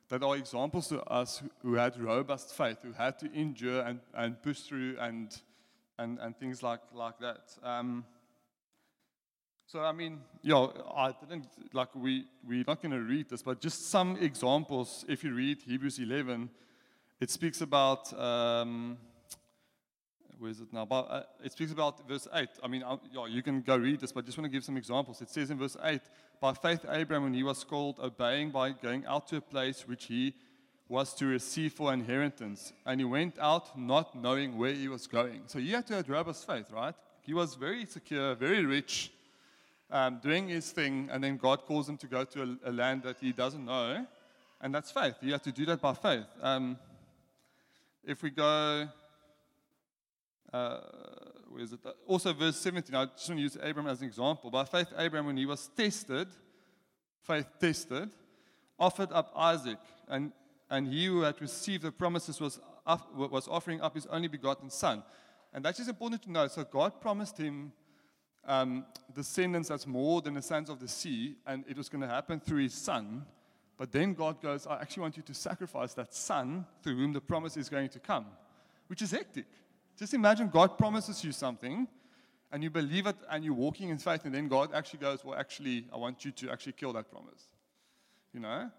that 0.08 0.24
are 0.24 0.38
examples 0.38 0.88
to 0.88 1.04
us 1.04 1.44
who 1.62 1.74
had 1.74 2.00
robust 2.00 2.56
faith, 2.56 2.78
who 2.82 2.94
had 2.94 3.20
to 3.20 3.30
endure 3.34 3.82
and, 3.82 4.00
and 4.14 4.42
push 4.42 4.62
through 4.62 4.96
and, 5.02 5.36
and, 6.00 6.18
and 6.20 6.38
things 6.38 6.64
like, 6.64 6.80
like 6.94 7.20
that. 7.20 7.42
Um, 7.62 8.06
so, 9.68 9.82
I 9.82 9.92
mean, 9.92 10.22
yeah, 10.44 10.66
I 10.96 11.12
didn't, 11.12 11.48
like, 11.74 11.94
we, 11.94 12.24
we're 12.48 12.64
not 12.66 12.82
going 12.82 12.94
to 12.94 13.02
read 13.02 13.28
this, 13.28 13.42
but 13.42 13.60
just 13.60 13.90
some 13.90 14.16
examples. 14.16 15.04
If 15.10 15.26
you 15.26 15.34
read 15.34 15.62
Hebrews 15.62 16.00
11, 16.00 16.50
it 17.20 17.30
speaks 17.30 17.60
about, 17.60 18.18
um, 18.18 18.98
where 20.42 20.50
is 20.50 20.60
it 20.60 20.74
now? 20.74 20.86
But, 20.86 21.02
uh, 21.02 21.24
it 21.44 21.52
speaks 21.52 21.72
about 21.72 22.08
verse 22.08 22.28
8. 22.34 22.50
I 22.64 22.68
mean, 22.68 22.82
uh, 22.82 22.98
yeah, 23.14 23.28
you 23.28 23.44
can 23.44 23.62
go 23.62 23.78
read 23.78 24.00
this, 24.00 24.12
but 24.12 24.24
I 24.24 24.26
just 24.26 24.38
want 24.38 24.46
to 24.46 24.52
give 24.52 24.64
some 24.64 24.76
examples. 24.76 25.22
It 25.22 25.30
says 25.30 25.52
in 25.52 25.60
verse 25.60 25.78
8, 25.84 26.02
By 26.40 26.54
faith, 26.54 26.84
Abraham, 26.90 27.24
when 27.24 27.34
he 27.36 27.44
was 27.44 27.64
called, 27.64 28.00
obeying 28.00 28.50
by 28.50 28.72
going 28.72 29.06
out 29.06 29.28
to 29.28 29.38
a 29.38 29.42
place 29.42 29.88
which 29.88 30.06
he 30.06 30.34
was 30.90 31.14
to 31.14 31.28
receive 31.28 31.74
for 31.74 31.94
inheritance. 31.94 32.74
And 32.88 33.00
he 33.00 33.06
went 33.06 33.38
out 33.38 33.78
not 33.78 34.16
knowing 34.16 34.58
where 34.58 34.74
he 34.74 34.88
was 34.88 35.06
going. 35.06 35.44
So 35.46 35.60
he 35.60 35.72
had 35.72 35.86
to 35.88 35.96
have 35.96 36.10
robust 36.10 36.48
faith, 36.48 36.72
right? 36.72 36.96
He 37.22 37.36
was 37.36 37.54
very 37.54 37.86
secure, 37.86 38.34
very 38.34 38.66
rich 38.66 39.12
um, 39.92 40.20
doing 40.24 40.48
his 40.48 40.72
thing, 40.72 41.10
and 41.12 41.24
then 41.24 41.38
God 41.38 41.66
calls 41.66 41.88
him 41.88 41.98
to 41.98 42.08
go 42.08 42.24
to 42.24 42.58
a, 42.66 42.70
a, 42.70 42.72
land 42.72 43.04
that 43.04 43.18
he 43.20 43.32
doesn't 43.32 43.66
know, 43.66 44.06
and 44.62 44.74
that's 44.74 44.90
faith. 44.90 45.16
You 45.22 45.34
have 45.34 45.42
to 45.44 45.52
do 45.52 45.66
that 45.66 45.82
by 45.82 45.94
faith. 45.94 46.26
Um, 46.42 46.80
if 48.04 48.24
we 48.24 48.30
go, 48.30 48.88
uh, 50.53 50.79
where 51.50 51.63
is 51.63 51.74
it? 51.74 51.79
Also, 52.08 52.34
verse 52.34 52.58
17, 52.58 52.96
I 52.96 53.05
just 53.05 53.29
want 53.29 53.39
to 53.39 53.43
use 53.43 53.58
Abraham 53.62 53.89
as 53.89 54.01
an 54.01 54.08
example. 54.08 54.50
By 54.50 54.65
faith, 54.65 54.88
Abraham, 54.98 55.27
when 55.27 55.38
he 55.38 55.46
was 55.46 55.70
tested, 55.75 56.27
faith 57.22 57.48
tested, 57.60 58.10
offered 58.79 59.12
up 59.12 59.31
Isaac, 59.36 59.77
and, 60.08 60.31
and 60.70 60.88
he 60.88 61.05
who 61.05 61.22
had 61.22 61.39
received 61.41 61.84
the 61.84 61.91
promises 61.91 62.39
was, 62.39 62.60
was 63.15 63.48
offering 63.48 63.81
up 63.81 63.96
his 63.96 64.05
only 64.08 64.27
begotten 64.27 64.70
son. 64.70 65.03
And 65.53 65.63
that's 65.63 65.77
just 65.77 65.89
important 65.89 66.24
to 66.24 66.31
know. 66.31 66.48
So 66.48 66.63
God 66.63 67.01
promised 67.01 67.38
him 67.38 67.74
um, 68.46 68.86
descendants 69.13 69.70
that's 69.70 69.86
more 69.86 70.22
than 70.22 70.34
the 70.34 70.41
sands 70.41 70.70
of 70.70 70.79
the 70.79 70.88
sea, 70.88 71.36
and 71.46 71.63
it 71.67 71.77
was 71.77 71.89
going 71.89 72.01
to 72.01 72.08
happen 72.08 72.39
through 72.39 72.63
his 72.63 72.74
son. 72.74 73.25
But 73.77 73.91
then 73.91 74.13
God 74.13 74.41
goes, 74.41 74.67
I 74.67 74.81
actually 74.81 75.01
want 75.01 75.17
you 75.17 75.24
to 75.24 75.34
sacrifice 75.34 75.93
that 75.96 76.13
son 76.13 76.65
through 76.84 76.98
whom 76.98 77.13
the 77.13 77.22
promise 77.22 77.58
is 77.58 77.70
going 77.70 77.89
to 77.89 78.00
come, 78.00 78.25
which 78.88 79.01
is 79.01 79.12
hectic. 79.12 79.46
Just 80.01 80.15
imagine 80.15 80.50
God 80.50 80.79
promises 80.79 81.24
you 81.24 81.31
something, 81.31 81.88
and 82.51 82.63
you 82.63 82.72
believe 82.72 83.05
it, 83.05 83.15
and 83.29 83.46
you're 83.46 83.53
walking 83.53 83.89
in 83.89 84.00
faith, 84.00 84.25
and 84.25 84.34
then 84.34 84.48
God 84.48 84.72
actually 84.74 84.98
goes, 84.98 85.24
Well, 85.24 85.38
actually, 85.38 85.86
I 85.93 85.98
want 85.98 86.25
you 86.25 86.31
to 86.31 86.50
actually 86.50 86.74
kill 86.74 86.91
that 86.93 87.12
promise. 87.12 87.43
You 88.34 88.39
know? 88.39 88.72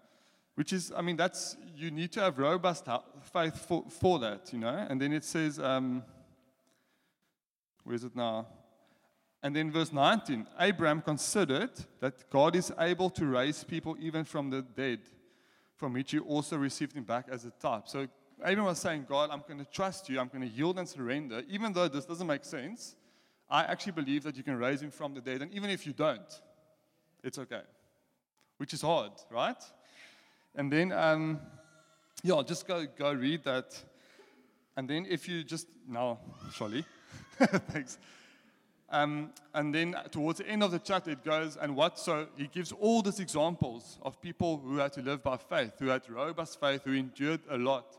Which 0.55 0.73
is, 0.73 0.91
I 0.93 1.01
mean, 1.01 1.15
that's, 1.15 1.55
you 1.77 1.91
need 1.91 2.11
to 2.11 2.19
have 2.19 2.37
robust 2.39 2.89
faith 3.21 3.55
for, 3.55 3.85
for 3.89 4.19
that, 4.19 4.51
you 4.51 4.59
know? 4.59 4.85
And 4.89 4.99
then 4.99 5.13
it 5.13 5.23
says, 5.23 5.59
um, 5.59 6.03
where 7.85 7.95
is 7.95 8.03
it 8.03 8.17
now? 8.17 8.47
And 9.41 9.55
then 9.55 9.71
verse 9.71 9.93
19 9.93 10.45
Abraham 10.59 11.01
considered 11.01 11.71
that 12.01 12.29
God 12.29 12.57
is 12.57 12.69
able 12.77 13.09
to 13.11 13.25
raise 13.25 13.63
people 13.63 13.95
even 13.97 14.25
from 14.25 14.49
the 14.49 14.61
dead, 14.61 14.99
from 15.77 15.93
which 15.93 16.11
he 16.11 16.19
also 16.19 16.57
received 16.57 16.91
him 16.91 17.05
back 17.05 17.27
as 17.31 17.45
a 17.45 17.51
type. 17.51 17.87
So 17.87 18.07
Abraham 18.43 18.65
was 18.65 18.79
saying, 18.79 19.05
God, 19.07 19.29
I'm 19.31 19.43
going 19.47 19.63
to 19.63 19.71
trust 19.71 20.09
you, 20.09 20.19
I'm 20.19 20.27
going 20.27 20.41
to 20.41 20.53
yield 20.53 20.77
and 20.77 20.87
surrender, 20.87 21.43
even 21.49 21.71
though 21.71 21.87
this 21.87 22.05
doesn't 22.05 22.27
make 22.27 22.43
sense. 22.43 22.95
I 23.49 23.63
actually 23.63 23.93
believe 23.93 24.23
that 24.23 24.35
you 24.35 24.43
can 24.43 24.57
raise 24.57 24.81
him 24.81 24.91
from 24.91 25.13
the 25.13 25.21
dead, 25.21 25.41
and 25.41 25.53
even 25.53 25.69
if 25.69 25.85
you 25.85 25.93
don't, 25.93 26.41
it's 27.23 27.37
okay. 27.39 27.61
Which 28.57 28.73
is 28.73 28.81
hard, 28.81 29.11
right? 29.29 29.61
And 30.55 30.71
then, 30.71 30.91
um, 30.91 31.39
yeah, 32.23 32.41
just 32.45 32.67
go, 32.67 32.85
go 32.97 33.13
read 33.13 33.43
that. 33.43 33.81
And 34.75 34.89
then 34.89 35.05
if 35.09 35.27
you 35.27 35.43
just, 35.43 35.67
now, 35.87 36.19
Charlie, 36.53 36.85
thanks. 37.37 37.97
Um, 38.89 39.31
and 39.53 39.73
then 39.73 39.95
towards 40.11 40.39
the 40.39 40.47
end 40.47 40.63
of 40.63 40.71
the 40.71 40.79
chapter, 40.79 41.11
it 41.11 41.23
goes, 41.23 41.57
and 41.57 41.75
what? 41.75 41.97
So 41.97 42.27
he 42.37 42.47
gives 42.47 42.71
all 42.71 43.01
these 43.01 43.19
examples 43.19 43.97
of 44.03 44.21
people 44.21 44.57
who 44.57 44.77
had 44.77 44.93
to 44.93 45.01
live 45.01 45.23
by 45.23 45.37
faith, 45.37 45.73
who 45.79 45.87
had 45.87 46.07
robust 46.09 46.59
faith, 46.59 46.81
who 46.83 46.93
endured 46.93 47.41
a 47.49 47.57
lot. 47.57 47.97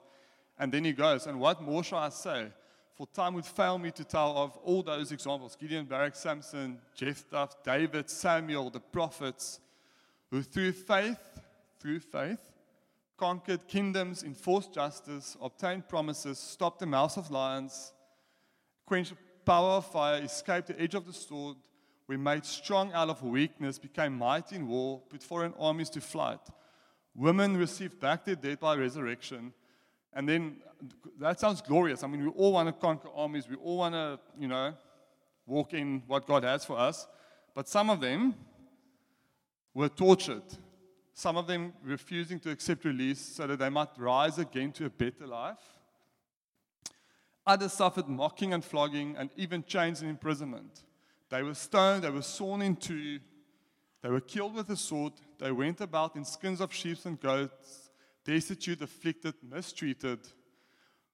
And 0.58 0.73
then 0.73 0.84
he 0.84 0.92
goes, 0.92 1.26
and 1.26 1.40
what 1.40 1.61
more 1.62 1.82
shall 1.82 1.99
I 1.99 2.11
say? 2.11 2.49
For 2.94 3.06
time 3.08 3.34
would 3.34 3.44
fail 3.44 3.76
me 3.76 3.90
to 3.90 4.04
tell 4.04 4.37
of 4.37 4.56
all 4.58 4.82
those 4.82 5.11
examples 5.11 5.56
Gideon, 5.56 5.84
Barak, 5.84 6.14
Samson, 6.14 6.78
Jephthah, 6.94 7.49
David, 7.64 8.08
Samuel, 8.08 8.70
the 8.70 8.80
prophets, 8.80 9.58
who 10.30 10.42
through 10.42 10.73
faith, 10.73 11.40
through 11.80 11.99
faith, 11.99 12.52
conquered 13.16 13.66
kingdoms, 13.66 14.23
enforced 14.23 14.73
justice, 14.73 15.37
obtained 15.42 15.88
promises, 15.88 16.38
stopped 16.38 16.78
the 16.78 16.87
mouths 16.87 17.16
of 17.16 17.30
lions, 17.30 17.92
quenched 18.87 19.14
power 19.44 19.73
of 19.73 19.87
fire, 19.87 20.23
escaped 20.23 20.68
the 20.68 20.80
edge 20.80 20.94
of 20.94 21.06
the 21.06 21.12
sword, 21.12 21.56
were 22.06 22.18
made 22.18 22.44
strong 22.44 22.92
out 22.92 23.08
of 23.08 23.23
weakness, 23.23 23.78
became 23.78 24.16
mighty 24.16 24.56
in 24.56 24.68
war, 24.68 25.00
put 25.08 25.23
foreign 25.23 25.54
armies 25.58 25.90
to 25.90 26.00
flight. 26.00 26.40
Women 27.14 27.56
received 27.56 27.99
back 27.99 28.25
their 28.25 28.37
dead 28.37 28.61
by 28.61 28.75
resurrection. 28.76 29.52
And 30.14 30.28
then 30.28 30.56
that 31.18 31.40
sounds 31.40 31.61
glorious. 31.61 32.02
I 32.02 32.06
mean, 32.06 32.25
we 32.25 32.30
all 32.30 32.52
want 32.52 32.68
to 32.68 32.73
conquer 32.73 33.09
armies. 33.14 33.49
We 33.49 33.56
all 33.56 33.78
want 33.78 33.94
to, 33.94 34.18
you 34.38 34.49
know, 34.49 34.75
walk 35.47 35.75
in 35.75 36.02
what 36.06 36.26
God 36.26 36.44
has 36.44 36.64
for 36.64 36.78
us. 36.78 37.06
But 37.54 37.68
some 37.68 37.90
of 37.90 38.00
them 38.00 38.35
were 39.75 39.88
tortured. 39.88 40.44
Some 41.12 41.37
of 41.37 41.47
them 41.47 41.73
refusing 41.83 42.40
to 42.40 42.50
accept 42.50 42.85
release 42.85 43.21
so 43.21 43.47
that 43.47 43.59
they 43.59 43.68
might 43.68 43.88
rise 43.97 44.38
again 44.38 44.73
to 44.73 44.87
a 44.87 44.90
better 44.90 45.26
life. 45.26 45.59
Others 47.47 47.73
suffered 47.75 48.09
mocking 48.09 48.54
and 48.54 48.64
flogging 48.64 49.16
and 49.16 49.30
even 49.37 49.62
chains 49.64 50.00
and 50.00 50.09
imprisonment. 50.09 50.83
They 51.28 51.42
were 51.42 51.54
stoned, 51.54 52.04
they 52.04 52.11
were 52.11 52.23
sawn 52.23 52.62
in 52.62 52.76
two, 52.76 53.21
they 54.02 54.09
were 54.09 54.21
killed 54.21 54.54
with 54.54 54.71
a 54.71 54.76
sword, 54.76 55.12
they 55.38 55.52
went 55.52 55.80
about 55.80 56.16
in 56.16 56.25
skins 56.25 56.61
of 56.61 56.73
sheep 56.73 56.99
and 57.04 57.21
goats, 57.21 57.83
destitute, 58.24 58.82
afflicted, 58.82 59.34
mistreated, 59.42 60.20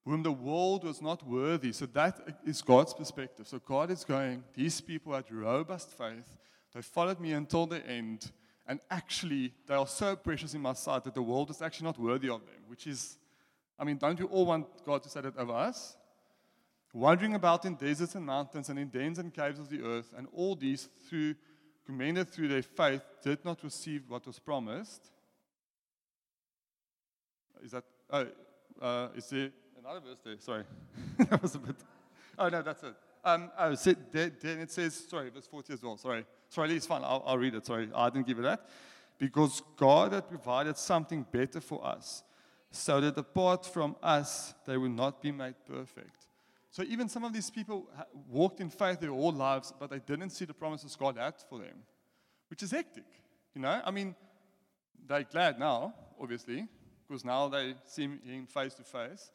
whom 0.05 0.23
the 0.23 0.33
world 0.33 0.85
was 0.85 1.03
not 1.03 1.27
worthy. 1.27 1.73
So 1.73 1.87
that 1.87 2.39
is 2.45 2.63
God's 2.63 2.95
perspective. 2.95 3.47
So 3.47 3.59
God 3.59 3.91
is 3.91 4.05
going, 4.05 4.45
these 4.55 4.81
people 4.81 5.13
had 5.13 5.31
robust 5.31 5.97
faith, 5.97 6.37
they 6.75 6.83
followed 6.83 7.21
me 7.21 7.33
until 7.33 7.67
the 7.67 7.85
end, 7.87 8.31
and 8.67 8.81
actually 8.91 9.53
they 9.67 9.75
are 9.75 9.87
so 9.87 10.15
precious 10.15 10.55
in 10.55 10.61
my 10.61 10.75
sight 10.75 11.05
that 11.05 11.15
the 11.15 11.23
world 11.23 11.51
is 11.51 11.61
actually 11.61 11.87
not 11.87 11.99
worthy 11.99 12.29
of 12.29 12.41
them, 12.47 12.63
which 12.69 12.87
is, 12.87 13.19
I 13.79 13.85
mean, 13.85 13.97
don't 13.97 14.19
you 14.19 14.27
all 14.27 14.47
want 14.47 14.67
God 14.87 15.03
to 15.03 15.09
say 15.09 15.21
that 15.21 15.37
of 15.37 15.51
us? 15.51 15.97
wandering 16.93 17.35
about 17.35 17.65
in 17.65 17.75
deserts 17.75 18.15
and 18.15 18.27
mountains 18.27 18.69
and 18.69 18.79
in 18.79 18.89
dens 18.89 19.19
and 19.19 19.33
caves 19.33 19.59
of 19.59 19.69
the 19.69 19.83
earth, 19.83 20.13
and 20.17 20.27
all 20.33 20.55
these 20.55 20.89
through 21.09 21.35
commended 21.87 22.29
through 22.29 22.49
their 22.49 22.63
faith 22.63 23.03
did 23.23 23.45
not 23.45 23.63
receive 23.65 24.05
what 24.09 24.27
was 24.27 24.39
promised. 24.39 25.11
Is 27.63 27.73
that 27.73 27.85
oh 28.11 28.27
uh, 28.81 29.09
is 29.15 29.29
there 29.29 29.51
another 29.79 30.01
verse 30.01 30.19
there? 30.25 30.37
Sorry. 30.39 30.65
that 31.19 31.43
was 31.43 31.55
a 31.55 31.59
bit 31.59 31.77
Oh 32.39 32.49
no, 32.49 32.63
that's 32.63 32.83
it. 32.83 32.95
Um, 33.23 33.51
oh, 33.59 33.75
so 33.75 33.95
then 34.13 34.33
it 34.43 34.71
says, 34.71 34.95
sorry, 34.95 35.29
verse 35.29 35.47
40 35.47 35.75
as 35.75 35.83
well. 35.83 35.99
Sorry. 35.99 36.25
Sorry, 36.49 36.75
it's 36.75 36.87
fine. 36.87 37.03
I'll, 37.05 37.23
I'll 37.27 37.37
read 37.37 37.55
it. 37.55 37.67
Sorry, 37.67 37.91
I 37.95 38.09
didn't 38.09 38.27
give 38.27 38.39
it 38.39 38.43
that. 38.43 38.67
Because 39.19 39.63
God 39.77 40.15
had 40.15 40.27
provided 40.27 40.79
something 40.79 41.27
better 41.31 41.61
for 41.61 41.87
us, 41.87 42.23
so 42.71 43.01
that 43.03 43.19
apart 43.19 43.67
from 43.67 43.95
us, 44.03 44.55
they 44.67 44.79
will 44.79 44.89
not 44.89 45.21
be 45.21 45.33
made 45.33 45.55
perfect. 45.67 46.29
So 46.71 46.83
even 46.85 47.09
some 47.11 47.25
of 47.25 47.33
these 47.35 47.51
people 47.51 47.91
walked 48.27 48.61
in 48.61 48.71
faith 48.71 49.01
their 49.01 49.11
whole 49.11 49.33
lives, 49.33 49.73
but 49.79 49.91
they 49.91 49.99
didn't 49.99 50.31
see 50.31 50.47
the 50.47 50.55
promises 50.55 50.97
God 50.97 51.19
had 51.19 51.35
for 51.49 51.59
them, 51.59 51.83
which 52.49 52.63
is 52.63 52.71
hectic. 52.71 53.05
You 53.55 53.61
know, 53.61 53.83
I 53.85 53.91
mean, 53.91 54.15
they're 55.07 55.25
glad 55.25 55.59
now, 55.59 55.93
obviously, 56.19 56.67
because 57.11 57.25
now 57.25 57.49
they 57.49 57.75
see 57.87 58.05
him 58.05 58.47
face 58.47 58.73
to 58.75 58.85
face. 58.85 59.33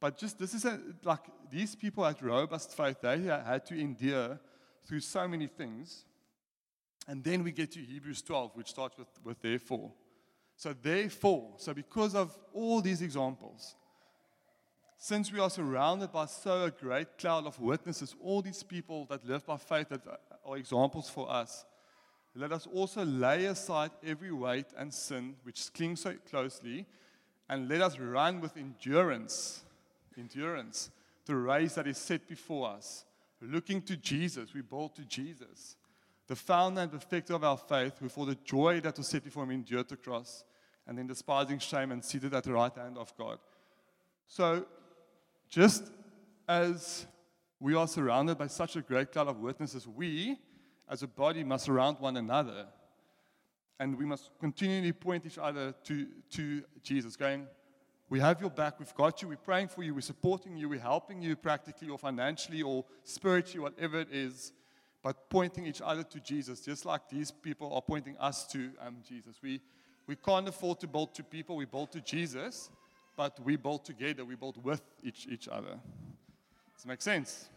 But 0.00 0.18
just 0.18 0.40
this 0.40 0.54
is 0.54 0.64
a, 0.64 0.80
like 1.04 1.20
these 1.48 1.76
people 1.76 2.02
had 2.02 2.20
robust 2.20 2.76
faith. 2.76 2.96
They 3.00 3.20
had 3.20 3.64
to 3.66 3.78
endure 3.78 4.40
through 4.84 5.00
so 5.00 5.28
many 5.28 5.46
things. 5.46 6.04
And 7.06 7.22
then 7.22 7.44
we 7.44 7.52
get 7.52 7.70
to 7.72 7.78
Hebrews 7.78 8.22
12, 8.22 8.56
which 8.56 8.70
starts 8.70 8.98
with, 8.98 9.06
with 9.22 9.40
therefore. 9.40 9.92
So, 10.56 10.72
therefore, 10.72 11.52
so 11.58 11.72
because 11.72 12.16
of 12.16 12.36
all 12.52 12.80
these 12.80 13.02
examples, 13.02 13.76
since 14.96 15.30
we 15.30 15.38
are 15.38 15.50
surrounded 15.50 16.10
by 16.10 16.26
so 16.26 16.64
a 16.64 16.70
great 16.72 17.18
cloud 17.18 17.46
of 17.46 17.60
witnesses, 17.60 18.16
all 18.20 18.42
these 18.42 18.64
people 18.64 19.06
that 19.10 19.24
live 19.24 19.46
by 19.46 19.58
faith 19.58 19.90
that 19.90 20.00
are 20.44 20.56
examples 20.56 21.08
for 21.08 21.30
us, 21.30 21.64
let 22.36 22.52
us 22.52 22.68
also 22.72 23.04
lay 23.04 23.46
aside 23.46 23.90
every 24.04 24.30
weight 24.30 24.66
and 24.76 24.92
sin 24.92 25.36
which 25.42 25.72
clings 25.72 26.02
so 26.02 26.14
closely, 26.28 26.86
and 27.48 27.68
let 27.68 27.80
us 27.80 27.98
run 27.98 28.40
with 28.40 28.56
endurance, 28.56 29.64
endurance, 30.18 30.90
the 31.24 31.34
race 31.34 31.74
that 31.74 31.86
is 31.86 31.98
set 31.98 32.28
before 32.28 32.70
us. 32.70 33.04
Looking 33.40 33.82
to 33.82 33.96
Jesus, 33.96 34.52
we 34.54 34.60
bolt 34.60 34.96
to 34.96 35.04
Jesus, 35.04 35.76
the 36.26 36.36
founder 36.36 36.82
and 36.82 36.92
perfecter 36.92 37.34
of 37.34 37.44
our 37.44 37.56
faith, 37.56 37.98
who 37.98 38.08
for 38.08 38.26
the 38.26 38.36
joy 38.44 38.80
that 38.80 38.98
was 38.98 39.08
set 39.08 39.24
before 39.24 39.44
him 39.44 39.52
endured 39.52 39.88
the 39.88 39.96
cross, 39.96 40.44
and 40.86 40.98
then 40.98 41.06
despising 41.06 41.58
shame 41.58 41.90
and 41.92 42.04
seated 42.04 42.34
at 42.34 42.44
the 42.44 42.52
right 42.52 42.74
hand 42.74 42.98
of 42.98 43.16
God. 43.16 43.38
So 44.26 44.66
just 45.48 45.84
as 46.48 47.06
we 47.60 47.74
are 47.74 47.88
surrounded 47.88 48.36
by 48.38 48.46
such 48.48 48.76
a 48.76 48.82
great 48.82 49.12
cloud 49.12 49.28
of 49.28 49.40
witnesses, 49.40 49.86
we 49.86 50.38
as 50.88 51.02
a 51.02 51.06
body 51.06 51.44
must 51.44 51.64
surround 51.64 51.98
one 51.98 52.16
another. 52.16 52.66
And 53.78 53.96
we 53.98 54.06
must 54.06 54.30
continually 54.40 54.92
point 54.92 55.26
each 55.26 55.38
other 55.38 55.74
to, 55.84 56.06
to 56.30 56.62
Jesus, 56.82 57.16
going, 57.16 57.46
We 58.08 58.20
have 58.20 58.40
your 58.40 58.50
back, 58.50 58.78
we've 58.78 58.94
got 58.94 59.20
you, 59.20 59.28
we're 59.28 59.36
praying 59.36 59.68
for 59.68 59.82
you, 59.82 59.94
we're 59.94 60.00
supporting 60.00 60.56
you, 60.56 60.68
we're 60.68 60.80
helping 60.80 61.20
you 61.20 61.36
practically 61.36 61.88
or 61.88 61.98
financially 61.98 62.62
or 62.62 62.84
spiritually, 63.04 63.60
whatever 63.60 64.00
it 64.00 64.08
is, 64.10 64.52
but 65.02 65.28
pointing 65.28 65.66
each 65.66 65.82
other 65.84 66.02
to 66.02 66.20
Jesus, 66.20 66.60
just 66.60 66.86
like 66.86 67.08
these 67.08 67.30
people 67.30 67.74
are 67.74 67.82
pointing 67.82 68.16
us 68.18 68.46
to 68.48 68.70
um, 68.80 68.96
Jesus. 69.06 69.36
We, 69.42 69.60
we 70.06 70.16
can't 70.16 70.48
afford 70.48 70.80
to 70.80 70.86
build 70.86 71.14
to 71.14 71.22
people, 71.22 71.56
we 71.56 71.66
build 71.66 71.92
to 71.92 72.00
Jesus 72.00 72.70
but 73.16 73.40
we 73.42 73.56
build 73.56 73.84
together, 73.84 74.24
we 74.24 74.36
build 74.36 74.62
with 74.62 74.82
each, 75.02 75.26
each 75.26 75.48
other. 75.48 75.80
Does 76.74 76.84
it 76.84 76.88
make 76.88 77.00
sense? 77.00 77.48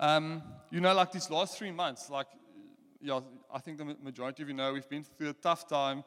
Um, 0.00 0.42
you 0.70 0.80
know, 0.80 0.94
like 0.94 1.10
these 1.10 1.28
last 1.28 1.58
three 1.58 1.72
months, 1.72 2.08
like, 2.08 2.28
yeah, 3.00 3.18
I 3.52 3.58
think 3.58 3.78
the 3.78 3.96
majority 4.00 4.44
of 4.44 4.48
you 4.48 4.54
know 4.54 4.72
we've 4.72 4.88
been 4.88 5.02
through 5.02 5.30
a 5.30 5.32
tough 5.34 5.68
time. 5.68 6.04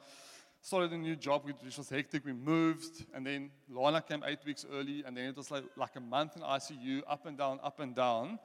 Started 0.61 0.93
a 0.93 0.97
new 0.97 1.15
job, 1.15 1.43
which 1.43 1.77
was 1.77 1.89
hectic. 1.89 2.23
We 2.23 2.33
moved, 2.33 3.05
and 3.13 3.25
then 3.25 3.49
Lana 3.69 4.01
came 4.01 4.23
eight 4.25 4.39
weeks 4.45 4.65
early, 4.71 5.03
and 5.05 5.17
then 5.17 5.25
it 5.25 5.35
was 5.35 5.49
like, 5.51 5.63
like 5.75 5.95
a 5.95 5.99
month 5.99 6.37
in 6.37 6.43
ICU, 6.43 7.01
up 7.07 7.25
and 7.25 7.37
down, 7.37 7.59
up 7.63 7.79
and 7.79 7.95
down. 7.95 8.39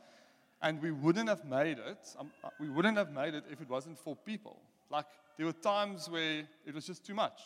And 0.62 0.80
we 0.80 0.90
wouldn't 0.90 1.28
have 1.28 1.44
made 1.44 1.78
it. 1.78 1.98
Um, 2.18 2.30
uh, 2.42 2.48
we 2.58 2.70
wouldn't 2.70 2.96
have 2.96 3.12
made 3.12 3.34
it 3.34 3.44
if 3.50 3.60
it 3.60 3.68
wasn't 3.68 3.98
for 3.98 4.16
people. 4.16 4.58
Like, 4.90 5.04
there 5.36 5.44
were 5.44 5.52
times 5.52 6.08
where 6.08 6.48
it 6.64 6.74
was 6.74 6.86
just 6.86 7.04
too 7.04 7.14
much. 7.14 7.42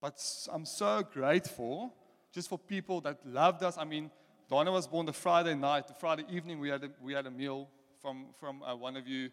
But 0.00 0.18
I'm 0.50 0.64
so 0.64 1.02
grateful 1.12 1.94
just 2.32 2.48
for 2.48 2.58
people 2.58 3.02
that 3.02 3.18
loved 3.26 3.62
us. 3.62 3.76
I 3.76 3.84
mean, 3.84 4.10
Donna 4.50 4.72
was 4.72 4.88
born 4.88 5.06
the 5.06 5.12
Friday 5.12 5.54
night. 5.54 5.86
The 5.86 5.94
Friday 5.94 6.24
evening, 6.28 6.58
we 6.58 6.68
had 6.68 6.82
a, 6.82 6.90
we 7.00 7.12
had 7.12 7.24
a 7.24 7.30
meal 7.30 7.68
from, 8.02 8.26
from 8.40 8.64
uh, 8.64 8.74
one 8.74 8.96
of 8.96 9.06
you. 9.06 9.30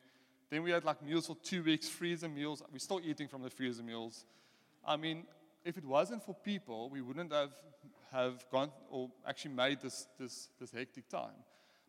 Then 0.51 0.61
we 0.61 0.69
had 0.69 0.85
like 0.85 1.01
meals 1.03 1.25
for 1.25 1.35
two 1.43 1.63
weeks, 1.63 1.89
freezer 1.89 2.29
meals. 2.29 2.61
We're 2.71 2.77
still 2.77 3.01
eating 3.03 3.27
from 3.27 3.41
the 3.41 3.49
freezer 3.49 3.81
meals. 3.81 4.25
I 4.85 4.95
mean, 4.95 5.23
if 5.65 5.75
it 5.75 5.83
wasn't 5.83 6.23
for 6.23 6.35
people, 6.35 6.91
we 6.91 7.01
wouldn't 7.01 7.33
have, 7.33 7.49
have 8.11 8.45
gone 8.51 8.69
or 8.91 9.09
actually 9.27 9.55
made 9.55 9.81
this, 9.81 10.05
this, 10.19 10.49
this 10.59 10.71
hectic 10.71 11.09
time. 11.09 11.33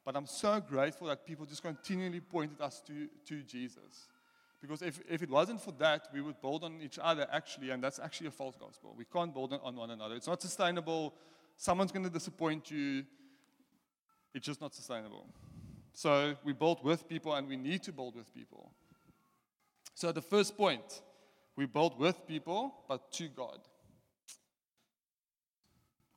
But 0.07 0.17
I'm 0.17 0.27
so 0.27 0.59
grateful 0.59 1.09
that 1.09 1.27
people 1.27 1.45
just 1.45 1.63
continually 1.63 2.21
pointed 2.21 2.63
us 2.63 2.81
to, 2.87 3.09
to 3.27 3.43
Jesus. 3.43 4.09
Because 4.59 4.81
if, 4.81 5.01
if 5.07 5.23
it 5.23 5.29
wasn't 5.29 5.61
for 5.61 5.73
that, 5.73 6.09
we 6.15 6.23
would 6.23 6.41
build 6.41 6.65
on 6.65 6.81
each 6.83 6.99
other 7.01 7.27
actually, 7.31 7.71
and 7.71 7.85
that's 7.85 7.99
actually 7.99 8.29
a 8.29 8.33
false 8.33 8.57
gospel. 8.57 8.95
We 8.97 9.05
can't 9.05 9.35
build 9.35 9.53
on 9.53 9.77
one 9.77 9.91
another. 9.91 10.15
It's 10.15 10.27
not 10.27 10.41
sustainable. 10.41 11.13
Someone's 11.59 11.91
going 11.91 12.05
to 12.05 12.11
disappoint 12.11 12.71
you. 12.71 13.05
It's 14.33 14.47
just 14.47 14.61
not 14.61 14.75
sustainable. 14.75 15.27
So 15.93 16.37
we 16.45 16.53
build 16.53 16.85
with 16.85 17.09
people, 17.09 17.35
and 17.35 17.49
we 17.49 17.57
need 17.57 17.83
to 17.83 17.93
build 17.93 18.15
with 18.15 18.33
people. 18.33 18.71
So 19.95 20.13
the 20.13 20.23
first 20.23 20.57
point 20.57 21.03
we 21.57 21.67
build 21.67 21.99
with 21.99 22.25
people, 22.29 22.73
but 22.89 23.11
to 23.15 23.27
God. 23.27 23.59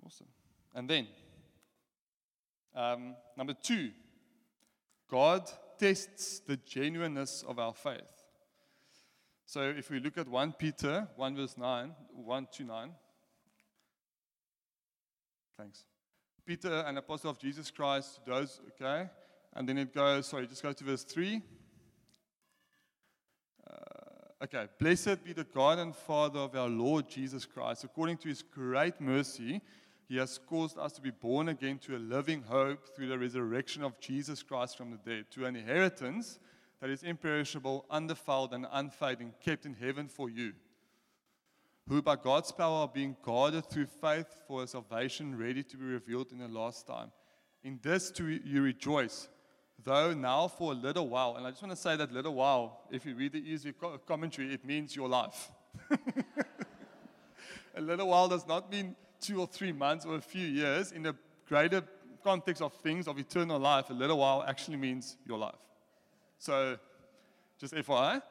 Awesome. 0.05 0.27
And 0.75 0.87
then, 0.87 1.07
um, 2.75 3.15
number 3.35 3.55
two, 3.55 3.89
God 5.09 5.49
tests 5.79 6.39
the 6.39 6.57
genuineness 6.57 7.43
of 7.47 7.57
our 7.57 7.73
faith. 7.73 8.23
So 9.47 9.73
if 9.75 9.89
we 9.89 9.99
look 9.99 10.19
at 10.19 10.27
1 10.27 10.53
Peter 10.53 11.07
1 11.15 11.35
verse 11.35 11.57
9, 11.57 11.95
1 12.13 12.47
to 12.53 12.63
9. 12.63 12.91
Thanks. 15.61 15.83
Peter, 16.43 16.83
an 16.87 16.97
apostle 16.97 17.29
of 17.29 17.37
Jesus 17.37 17.69
Christ, 17.69 18.19
does, 18.25 18.59
okay? 18.69 19.07
And 19.53 19.69
then 19.69 19.77
it 19.77 19.93
goes, 19.93 20.25
sorry, 20.25 20.47
just 20.47 20.63
go 20.63 20.73
to 20.73 20.83
verse 20.83 21.03
3. 21.03 21.39
Uh, 23.69 23.73
okay, 24.43 24.65
blessed 24.79 25.23
be 25.23 25.33
the 25.33 25.43
God 25.43 25.77
and 25.77 25.95
Father 25.95 26.39
of 26.39 26.55
our 26.55 26.67
Lord 26.67 27.07
Jesus 27.07 27.45
Christ. 27.45 27.83
According 27.83 28.17
to 28.17 28.29
his 28.29 28.41
great 28.41 28.99
mercy, 28.99 29.61
he 30.09 30.17
has 30.17 30.39
caused 30.39 30.79
us 30.79 30.93
to 30.93 31.01
be 31.01 31.11
born 31.11 31.49
again 31.49 31.77
to 31.85 31.95
a 31.95 31.99
living 31.99 32.41
hope 32.41 32.87
through 32.95 33.09
the 33.09 33.19
resurrection 33.19 33.83
of 33.83 33.99
Jesus 33.99 34.41
Christ 34.41 34.75
from 34.77 34.89
the 34.89 34.97
dead, 34.97 35.25
to 35.29 35.45
an 35.45 35.55
inheritance 35.55 36.39
that 36.79 36.89
is 36.89 37.03
imperishable, 37.03 37.85
undefiled, 37.91 38.55
and 38.55 38.65
unfading, 38.71 39.35
kept 39.45 39.67
in 39.67 39.75
heaven 39.75 40.07
for 40.07 40.27
you, 40.27 40.53
who 41.87 42.01
by 42.01 42.15
God's 42.15 42.51
power 42.51 42.81
are 42.81 42.87
being 42.87 43.15
guarded 43.21 43.69
through 43.69 43.87
faith 43.87 44.27
for 44.47 44.63
a 44.63 44.67
salvation 44.67 45.37
ready 45.37 45.63
to 45.63 45.77
be 45.77 45.85
revealed 45.85 46.31
in 46.31 46.39
the 46.39 46.47
last 46.47 46.87
time. 46.87 47.11
In 47.63 47.79
this 47.81 48.11
too 48.11 48.27
you 48.27 48.61
rejoice 48.61 49.29
though 49.83 50.13
now 50.13 50.47
for 50.47 50.71
a 50.71 50.75
little 50.75 51.07
while, 51.07 51.35
and 51.37 51.45
I 51.45 51.51
just 51.51 51.61
want 51.61 51.71
to 51.71 51.81
say 51.81 51.95
that 51.95 52.11
little 52.11 52.33
while, 52.33 52.81
if 52.91 53.05
you 53.05 53.15
read 53.15 53.33
the 53.33 53.39
easy 53.39 53.73
commentary, 54.07 54.53
it 54.53 54.65
means 54.65 54.95
your 54.95 55.07
life. 55.07 55.51
a 57.75 57.81
little 57.81 58.07
while 58.07 58.27
does 58.27 58.47
not 58.47 58.71
mean 58.71 58.95
two 59.19 59.39
or 59.39 59.47
three 59.47 59.71
months 59.71 60.05
or 60.05 60.15
a 60.15 60.21
few 60.21 60.45
years. 60.45 60.91
In 60.91 61.03
the 61.03 61.15
greater 61.47 61.83
context 62.23 62.61
of 62.61 62.73
things 62.73 63.07
of 63.07 63.17
eternal 63.17 63.59
life, 63.59 63.89
a 63.89 63.93
little 63.93 64.17
while 64.17 64.43
actually 64.47 64.77
means 64.77 65.17
your 65.25 65.37
life. 65.37 65.55
So, 66.37 66.77
just 67.59 67.73
FYI, 67.73 68.21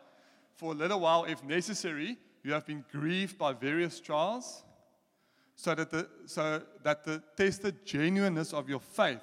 for 0.55 0.73
a 0.73 0.75
little 0.75 1.01
while, 1.01 1.25
if 1.25 1.45
necessary, 1.45 2.19
you 2.45 2.53
have 2.53 2.67
been 2.67 2.85
grieved 2.91 3.39
by 3.39 3.53
various 3.53 4.01
trials, 4.01 4.63
so 5.55 5.75
that 5.75 5.91
the, 5.91 6.09
so 6.27 6.63
that 6.83 7.05
the 7.05 7.23
tested 7.37 7.85
genuineness 7.85 8.53
of 8.53 8.69
your 8.69 8.81
faith 8.81 9.21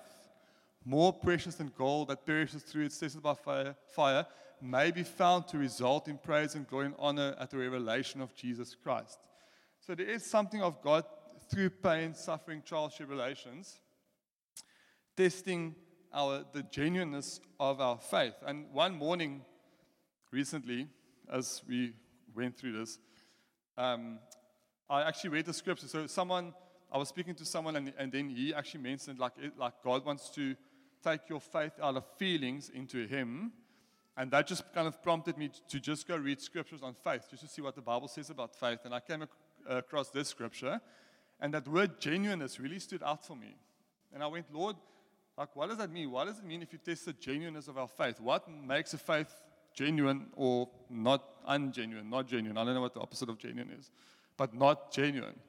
more 0.88 1.12
precious 1.12 1.56
than 1.56 1.72
gold 1.78 2.08
that 2.08 2.26
perishes 2.26 2.64
through 2.64 2.86
its 2.86 2.98
tested 2.98 3.22
by 3.22 3.34
fire, 3.34 3.76
fire, 3.94 4.26
may 4.62 4.90
be 4.90 5.04
found 5.04 5.46
to 5.46 5.58
result 5.58 6.08
in 6.08 6.18
praise 6.18 6.56
and 6.56 6.66
glory 6.66 6.86
and 6.86 6.96
honor 6.98 7.36
at 7.40 7.50
the 7.50 7.58
revelation 7.58 8.22
of 8.22 8.34
Jesus 8.34 8.74
Christ. 8.74 9.20
So 9.82 9.94
there 9.96 10.10
is 10.10 10.26
something 10.26 10.62
of 10.62 10.82
God 10.82 11.04
through 11.52 11.72
pain, 11.72 12.14
suffering, 12.14 12.64
trials, 12.66 12.96
tribulations, 12.96 13.82
testing 15.16 15.76
our 16.14 16.46
the 16.54 16.64
genuineness 16.64 17.42
of 17.60 17.82
our 17.82 17.98
faith. 17.98 18.36
And 18.46 18.72
one 18.72 18.96
morning, 18.96 19.44
recently, 20.32 20.88
as 21.32 21.62
we 21.68 21.94
went 22.34 22.58
through 22.58 22.80
this, 22.80 22.98
um, 23.78 24.20
I 24.90 25.04
actually 25.04 25.32
read 25.32 25.46
the 25.46 25.54
scripture. 25.54 25.88
So 25.88 26.08
someone, 26.08 26.54
I 26.92 26.98
was 26.98 27.10
speaking 27.10 27.36
to 27.36 27.46
someone, 27.46 27.76
and, 27.76 27.94
and 27.98 28.12
then 28.12 28.30
he 28.30 28.54
actually 28.54 28.82
mentioned 28.82 29.20
like 29.20 29.34
it, 29.42 29.58
like 29.58 29.74
God 29.84 30.06
wants 30.06 30.30
to 30.32 30.56
take 31.04 31.30
your 31.30 31.40
faith 31.40 31.74
out 31.82 31.96
of 31.96 32.06
feelings 32.18 32.70
into 32.74 33.06
Him. 33.08 33.52
And 34.16 34.32
that 34.32 34.48
just 34.48 34.64
kind 34.74 34.88
of 34.88 35.02
prompted 35.04 35.38
me 35.38 35.52
to 35.70 35.80
just 35.80 36.08
go 36.08 36.18
read 36.18 36.42
scriptures 36.42 36.82
on 36.82 36.96
faith, 37.04 37.28
just 37.30 37.44
to 37.44 37.50
see 37.50 37.62
what 37.62 37.76
the 37.76 37.82
Bible 37.82 38.08
says 38.08 38.32
about 38.32 38.56
faith. 38.56 38.80
And 38.84 38.94
I 38.94 39.00
came 39.00 39.22
ac- 39.22 39.32
across 39.70 40.10
this 40.10 40.28
scripture, 40.30 40.82
and 41.40 41.54
that 41.54 41.68
word 41.68 42.00
genuineness 42.00 42.60
really 42.60 42.80
stood 42.80 43.04
out 43.04 43.24
for 43.24 43.36
me. 43.36 43.56
And 44.12 44.24
I 44.24 44.28
went, 44.28 44.52
Lord, 44.52 44.76
like, 45.38 45.56
what 45.56 45.70
does 45.70 45.78
that 45.78 45.92
mean? 45.92 46.10
What 46.10 46.26
does 46.26 46.40
it 46.40 46.46
mean 46.46 46.64
if 46.64 46.74
you 46.74 46.80
test 46.80 47.06
the 47.06 47.14
genuineness 47.14 47.68
of 47.68 47.78
our 47.78 47.88
faith? 47.88 48.20
What 48.20 48.50
makes 48.50 48.94
a 48.96 48.98
faith 48.98 49.32
genuine 49.76 50.28
or 50.36 50.68
not 50.90 51.37
ungenuine? 51.48 52.10
Not 52.10 52.28
genuine. 52.28 52.58
I 52.58 52.66
don't 52.66 52.76
know 52.76 52.82
what 52.82 52.94
the 52.94 53.00
opposite 53.00 53.30
of 53.30 53.38
genuine 53.38 53.72
is, 53.80 53.90
but 54.36 54.54
not 54.54 54.92
genuine. 54.92 55.40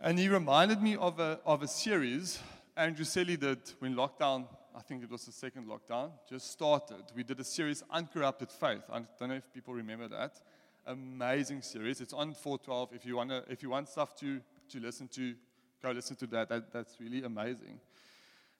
And 0.00 0.18
he 0.18 0.28
reminded 0.28 0.82
me 0.82 0.96
of 0.96 1.20
a, 1.20 1.38
of 1.46 1.62
a 1.62 1.68
series 1.68 2.40
Andrew 2.76 3.04
Selly 3.04 3.38
did 3.38 3.58
when 3.78 3.94
lockdown, 3.94 4.46
I 4.74 4.80
think 4.80 5.04
it 5.04 5.10
was 5.10 5.24
the 5.26 5.32
second 5.32 5.68
lockdown, 5.68 6.10
just 6.28 6.50
started. 6.50 7.04
We 7.14 7.22
did 7.22 7.38
a 7.38 7.44
series, 7.44 7.84
Uncorrupted 7.88 8.50
Faith. 8.50 8.82
I 8.92 9.02
don't 9.18 9.28
know 9.28 9.36
if 9.36 9.52
people 9.52 9.74
remember 9.74 10.08
that. 10.08 10.40
Amazing 10.86 11.62
series. 11.62 12.00
It's 12.00 12.12
on 12.12 12.34
412. 12.34 12.90
If 12.92 13.06
you, 13.06 13.16
wanna, 13.16 13.44
if 13.48 13.62
you 13.62 13.70
want 13.70 13.88
stuff 13.88 14.16
to, 14.16 14.40
to 14.70 14.80
listen 14.80 15.06
to, 15.08 15.34
go 15.82 15.92
listen 15.92 16.16
to 16.16 16.26
that. 16.28 16.48
that 16.48 16.72
that's 16.72 16.96
really 17.00 17.22
amazing. 17.22 17.78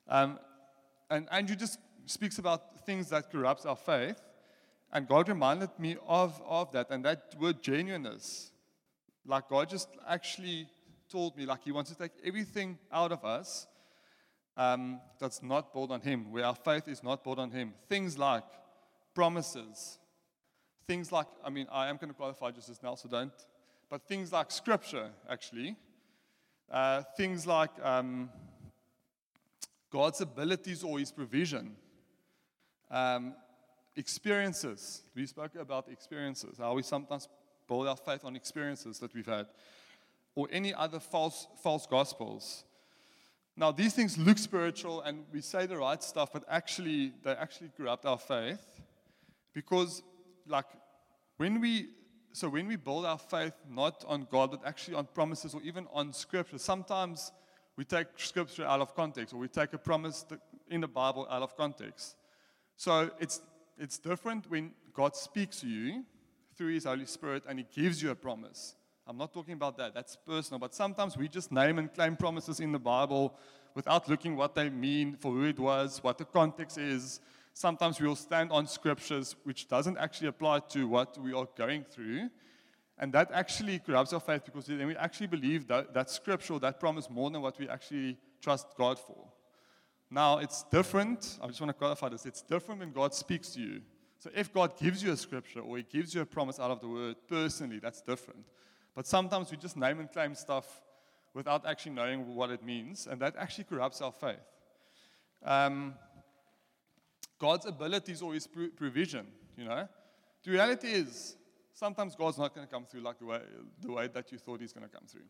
Um, 0.07 0.39
and 1.09 1.27
Andrew 1.29 1.57
just 1.57 1.77
speaks 2.05 2.39
about 2.39 2.85
things 2.85 3.09
that 3.09 3.29
corrupts 3.29 3.65
our 3.65 3.75
faith. 3.75 4.21
And 4.91 5.07
God 5.07 5.27
reminded 5.27 5.69
me 5.77 5.97
of, 6.07 6.41
of 6.47 6.71
that. 6.71 6.87
And 6.89 7.03
that 7.05 7.35
word 7.39 7.61
genuineness. 7.61 8.51
Like 9.25 9.49
God 9.49 9.69
just 9.69 9.89
actually 10.07 10.67
told 11.09 11.37
me, 11.37 11.45
like 11.45 11.63
He 11.63 11.71
wants 11.71 11.91
to 11.91 11.97
take 11.97 12.11
everything 12.23 12.77
out 12.91 13.11
of 13.11 13.23
us 13.25 13.67
um, 14.57 14.99
that's 15.19 15.41
not 15.43 15.73
built 15.73 15.91
on 15.91 16.01
Him, 16.01 16.31
where 16.31 16.45
our 16.45 16.55
faith 16.55 16.87
is 16.87 17.03
not 17.03 17.23
built 17.23 17.39
on 17.39 17.51
Him. 17.51 17.73
Things 17.89 18.17
like 18.17 18.43
promises, 19.13 19.97
things 20.87 21.11
like, 21.11 21.27
I 21.43 21.49
mean, 21.49 21.67
I 21.71 21.87
am 21.87 21.97
going 21.97 22.09
to 22.09 22.13
qualify 22.13 22.51
just 22.51 22.69
as 22.69 22.81
now, 22.81 22.95
so 22.95 23.09
don't, 23.09 23.33
but 23.89 24.07
things 24.07 24.31
like 24.31 24.51
Scripture, 24.51 25.09
actually, 25.29 25.75
uh, 26.71 27.03
things 27.17 27.45
like 27.45 27.71
um, 27.81 28.29
God's 29.91 30.21
abilities 30.21 30.83
or 30.83 30.99
His 30.99 31.11
provision, 31.11 31.75
um, 32.91 33.35
experiences. 33.95 35.03
We 35.15 35.25
spoke 35.25 35.55
about 35.55 35.89
experiences, 35.89 36.57
how 36.57 36.73
we 36.73 36.83
sometimes 36.83 37.27
build 37.67 37.87
our 37.87 37.97
faith 37.97 38.23
on 38.23 38.35
experiences 38.35 38.99
that 38.99 39.13
we've 39.13 39.25
had, 39.25 39.47
or 40.35 40.47
any 40.51 40.73
other 40.73 40.99
false, 40.99 41.47
false 41.63 41.85
gospels. 41.87 42.63
Now, 43.57 43.71
these 43.71 43.93
things 43.93 44.17
look 44.17 44.37
spiritual 44.37 45.01
and 45.01 45.23
we 45.31 45.41
say 45.41 45.65
the 45.65 45.77
right 45.77 46.03
stuff, 46.03 46.31
but 46.33 46.43
actually, 46.49 47.13
they 47.23 47.31
actually 47.31 47.71
corrupt 47.77 48.05
our 48.05 48.19
faith 48.19 48.65
because, 49.53 50.03
like, 50.45 50.65
when 51.37 51.61
we 51.61 51.89
so 52.35 52.49
when 52.49 52.67
we 52.67 52.75
build 52.75 53.05
our 53.05 53.17
faith 53.17 53.53
not 53.69 54.03
on 54.09 54.27
God, 54.29 54.51
but 54.51 54.61
actually 54.65 54.95
on 54.95 55.05
promises 55.05 55.55
or 55.55 55.61
even 55.61 55.87
on 55.93 56.11
scripture, 56.11 56.57
sometimes 56.57 57.31
we 57.77 57.85
take 57.85 58.07
scripture 58.17 58.65
out 58.65 58.81
of 58.81 58.93
context 58.93 59.33
or 59.33 59.37
we 59.37 59.47
take 59.47 59.71
a 59.71 59.77
promise 59.77 60.25
in 60.69 60.81
the 60.81 60.87
Bible 60.87 61.25
out 61.29 61.43
of 61.43 61.55
context. 61.55 62.17
So 62.75 63.09
it's, 63.21 63.39
it's 63.77 63.97
different 63.97 64.49
when 64.49 64.71
God 64.93 65.15
speaks 65.15 65.61
to 65.61 65.67
you 65.67 66.03
through 66.55 66.73
His 66.73 66.85
Holy 66.85 67.05
Spirit 67.05 67.43
and 67.47 67.59
He 67.59 67.65
gives 67.73 68.01
you 68.01 68.11
a 68.11 68.15
promise. 68.15 68.75
I'm 69.07 69.17
not 69.17 69.33
talking 69.33 69.53
about 69.53 69.77
that. 69.77 69.93
That's 69.93 70.15
personal. 70.15 70.59
But 70.59 70.73
sometimes 70.73 71.17
we 71.17 71.27
just 71.27 71.51
name 71.51 71.77
and 71.77 71.93
claim 71.93 72.15
promises 72.15 72.59
in 72.59 72.71
the 72.71 72.79
Bible 72.79 73.35
without 73.75 74.09
looking 74.09 74.35
what 74.35 74.55
they 74.55 74.69
mean, 74.69 75.15
for 75.19 75.31
who 75.31 75.43
it 75.43 75.59
was, 75.59 76.01
what 76.01 76.17
the 76.17 76.25
context 76.25 76.77
is. 76.77 77.19
Sometimes 77.53 77.99
we 77.99 78.07
will 78.07 78.15
stand 78.15 78.51
on 78.51 78.67
scriptures 78.67 79.35
which 79.43 79.67
doesn't 79.67 79.97
actually 79.97 80.29
apply 80.29 80.59
to 80.69 80.87
what 80.87 81.17
we 81.17 81.33
are 81.33 81.47
going 81.55 81.83
through. 81.83 82.29
And 82.97 83.13
that 83.13 83.29
actually 83.33 83.79
corrupts 83.79 84.13
our 84.13 84.19
faith 84.19 84.45
because 84.45 84.65
then 84.65 84.87
we 84.87 84.95
actually 84.95 85.27
believe 85.27 85.67
that, 85.67 85.93
that 85.93 86.09
scripture, 86.09 86.57
that 86.59 86.79
promise, 86.79 87.09
more 87.09 87.29
than 87.29 87.41
what 87.41 87.59
we 87.59 87.67
actually 87.69 88.17
trust 88.41 88.67
God 88.77 88.97
for. 88.97 89.27
Now, 90.15 90.37
it's 90.37 90.63
different. 90.71 91.37
I 91.41 91.47
just 91.47 91.59
want 91.59 91.71
to 91.71 91.77
clarify 91.77 92.07
this. 92.07 92.25
It's 92.25 92.41
different 92.41 92.79
when 92.79 92.93
God 92.93 93.13
speaks 93.13 93.49
to 93.49 93.59
you. 93.59 93.81
So, 94.17 94.29
if 94.33 94.53
God 94.53 94.79
gives 94.79 95.03
you 95.03 95.11
a 95.11 95.17
scripture 95.17 95.59
or 95.59 95.75
He 95.75 95.83
gives 95.83 96.15
you 96.15 96.21
a 96.21 96.25
promise 96.25 96.57
out 96.57 96.71
of 96.71 96.79
the 96.79 96.87
word 96.87 97.17
personally, 97.27 97.79
that's 97.79 97.99
different. 97.99 98.45
But 98.95 99.05
sometimes 99.05 99.51
we 99.51 99.57
just 99.57 99.75
name 99.75 99.99
and 99.99 100.09
claim 100.09 100.33
stuff 100.33 100.65
without 101.33 101.65
actually 101.65 101.91
knowing 101.91 102.33
what 102.33 102.49
it 102.49 102.63
means, 102.63 103.07
and 103.07 103.19
that 103.19 103.35
actually 103.37 103.65
corrupts 103.65 104.01
our 104.01 104.13
faith. 104.13 104.39
Um, 105.43 105.95
God's 107.37 107.65
abilities 107.65 108.21
or 108.21 108.33
His 108.33 108.47
provision, 108.47 109.27
you 109.57 109.65
know. 109.65 109.85
The 110.45 110.51
reality 110.51 110.93
is, 110.93 111.35
sometimes 111.73 112.15
God's 112.15 112.37
not 112.37 112.55
going 112.55 112.65
to 112.65 112.73
come 112.73 112.85
through 112.85 113.01
like 113.01 113.19
the 113.19 113.25
way, 113.25 113.41
the 113.81 113.91
way 113.91 114.07
that 114.07 114.31
you 114.31 114.37
thought 114.37 114.61
He's 114.61 114.71
going 114.71 114.87
to 114.87 114.95
come 114.97 115.07
through. 115.07 115.27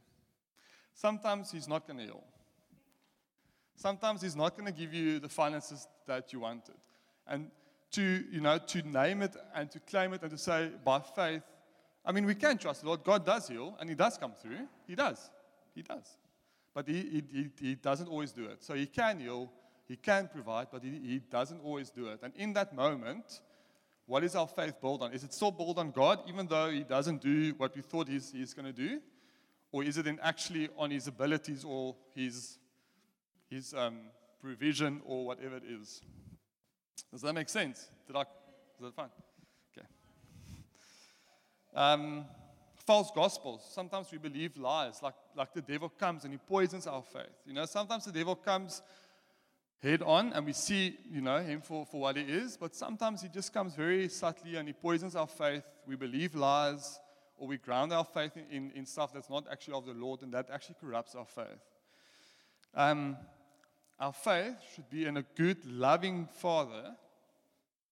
Sometimes 0.93 1.51
He's 1.51 1.67
not 1.67 1.87
going 1.87 1.97
to 1.97 2.05
heal. 2.05 2.23
Sometimes 3.75 4.21
He's 4.21 4.35
not 4.35 4.57
going 4.57 4.71
to 4.71 4.77
give 4.77 4.93
you 4.93 5.19
the 5.19 5.29
finances 5.29 5.87
that 6.07 6.31
you 6.31 6.39
wanted. 6.39 6.75
And 7.27 7.51
to, 7.91 8.25
you 8.31 8.41
know, 8.41 8.57
to 8.57 8.81
name 8.83 9.21
it 9.21 9.35
and 9.53 9.69
to 9.71 9.79
claim 9.79 10.13
it 10.13 10.21
and 10.21 10.31
to 10.31 10.37
say 10.37 10.71
by 10.83 10.99
faith, 10.99 11.43
I 12.05 12.11
mean, 12.11 12.25
we 12.25 12.35
can 12.35 12.57
trust 12.57 12.81
the 12.81 12.87
Lord. 12.87 13.03
God 13.03 13.25
does 13.25 13.47
heal 13.47 13.75
and 13.79 13.89
He 13.89 13.95
does 13.95 14.17
come 14.17 14.33
through. 14.33 14.67
He 14.87 14.95
does. 14.95 15.29
He 15.73 15.81
does. 15.81 16.17
But 16.73 16.87
He, 16.87 17.23
he, 17.31 17.49
he 17.59 17.75
doesn't 17.75 18.07
always 18.07 18.31
do 18.31 18.45
it. 18.45 18.63
So 18.63 18.73
He 18.73 18.85
can 18.85 19.19
heal, 19.19 19.51
He 19.87 19.95
can 19.95 20.27
provide, 20.27 20.67
but 20.71 20.83
he, 20.83 20.89
he 21.03 21.19
doesn't 21.19 21.61
always 21.61 21.89
do 21.89 22.07
it. 22.07 22.19
And 22.21 22.33
in 22.35 22.53
that 22.53 22.75
moment, 22.75 23.41
what 24.07 24.23
is 24.23 24.35
our 24.35 24.47
faith 24.47 24.79
built 24.79 25.01
on? 25.01 25.13
Is 25.13 25.23
it 25.23 25.33
still 25.33 25.51
built 25.51 25.77
on 25.77 25.91
God, 25.91 26.19
even 26.27 26.47
though 26.47 26.69
He 26.69 26.83
doesn't 26.83 27.21
do 27.21 27.53
what 27.57 27.75
we 27.75 27.81
thought 27.81 28.07
He's, 28.07 28.31
he's 28.31 28.53
going 28.53 28.65
to 28.65 28.73
do? 28.73 29.01
Or 29.71 29.83
is 29.83 29.97
it 29.97 30.05
then 30.05 30.19
actually 30.21 30.69
on 30.77 30.91
His 30.91 31.07
abilities 31.07 31.63
or 31.63 31.95
His, 32.13 32.59
his 33.49 33.73
um, 33.73 33.97
provision 34.41 35.01
or 35.05 35.25
whatever 35.25 35.57
it 35.57 35.63
is? 35.67 36.01
Does 37.11 37.21
that 37.21 37.33
make 37.33 37.49
sense? 37.49 37.87
Did 38.07 38.15
I? 38.15 38.21
Is 38.21 38.27
that 38.81 38.95
fine? 38.95 39.09
Okay. 39.77 39.87
Um, 41.73 42.25
false 42.85 43.11
gospels. 43.13 43.65
Sometimes 43.71 44.11
we 44.11 44.17
believe 44.17 44.57
lies, 44.57 45.01
like, 45.01 45.15
like 45.35 45.53
the 45.53 45.61
devil 45.61 45.89
comes 45.89 46.23
and 46.23 46.33
he 46.33 46.37
poisons 46.37 46.87
our 46.87 47.01
faith. 47.01 47.35
You 47.45 47.53
know, 47.53 47.65
sometimes 47.65 48.05
the 48.05 48.11
devil 48.11 48.35
comes 48.35 48.81
head 49.81 50.01
on 50.01 50.33
and 50.33 50.45
we 50.45 50.53
see, 50.53 50.97
you 51.11 51.21
know, 51.21 51.39
him 51.39 51.61
for, 51.61 51.85
for 51.85 52.01
what 52.01 52.17
he 52.17 52.23
is, 52.23 52.57
but 52.57 52.75
sometimes 52.75 53.21
he 53.21 53.29
just 53.29 53.53
comes 53.53 53.75
very 53.75 54.07
subtly 54.09 54.55
and 54.55 54.67
he 54.67 54.73
poisons 54.73 55.15
our 55.15 55.27
faith. 55.27 55.63
We 55.87 55.95
believe 55.95 56.35
lies 56.35 56.99
or 57.37 57.47
we 57.47 57.57
ground 57.57 57.91
our 57.91 58.05
faith 58.05 58.37
in, 58.37 58.45
in, 58.49 58.71
in 58.71 58.85
stuff 58.85 59.13
that's 59.13 59.29
not 59.29 59.45
actually 59.51 59.75
of 59.75 59.85
the 59.85 59.93
Lord 59.93 60.21
and 60.21 60.33
that 60.33 60.49
actually 60.51 60.75
corrupts 60.79 61.15
our 61.15 61.25
faith. 61.25 61.61
Um, 62.73 63.17
our 63.99 64.13
faith 64.13 64.55
should 64.73 64.89
be 64.89 65.05
in 65.05 65.17
a 65.17 65.23
good, 65.35 65.65
loving 65.65 66.27
Father. 66.27 66.95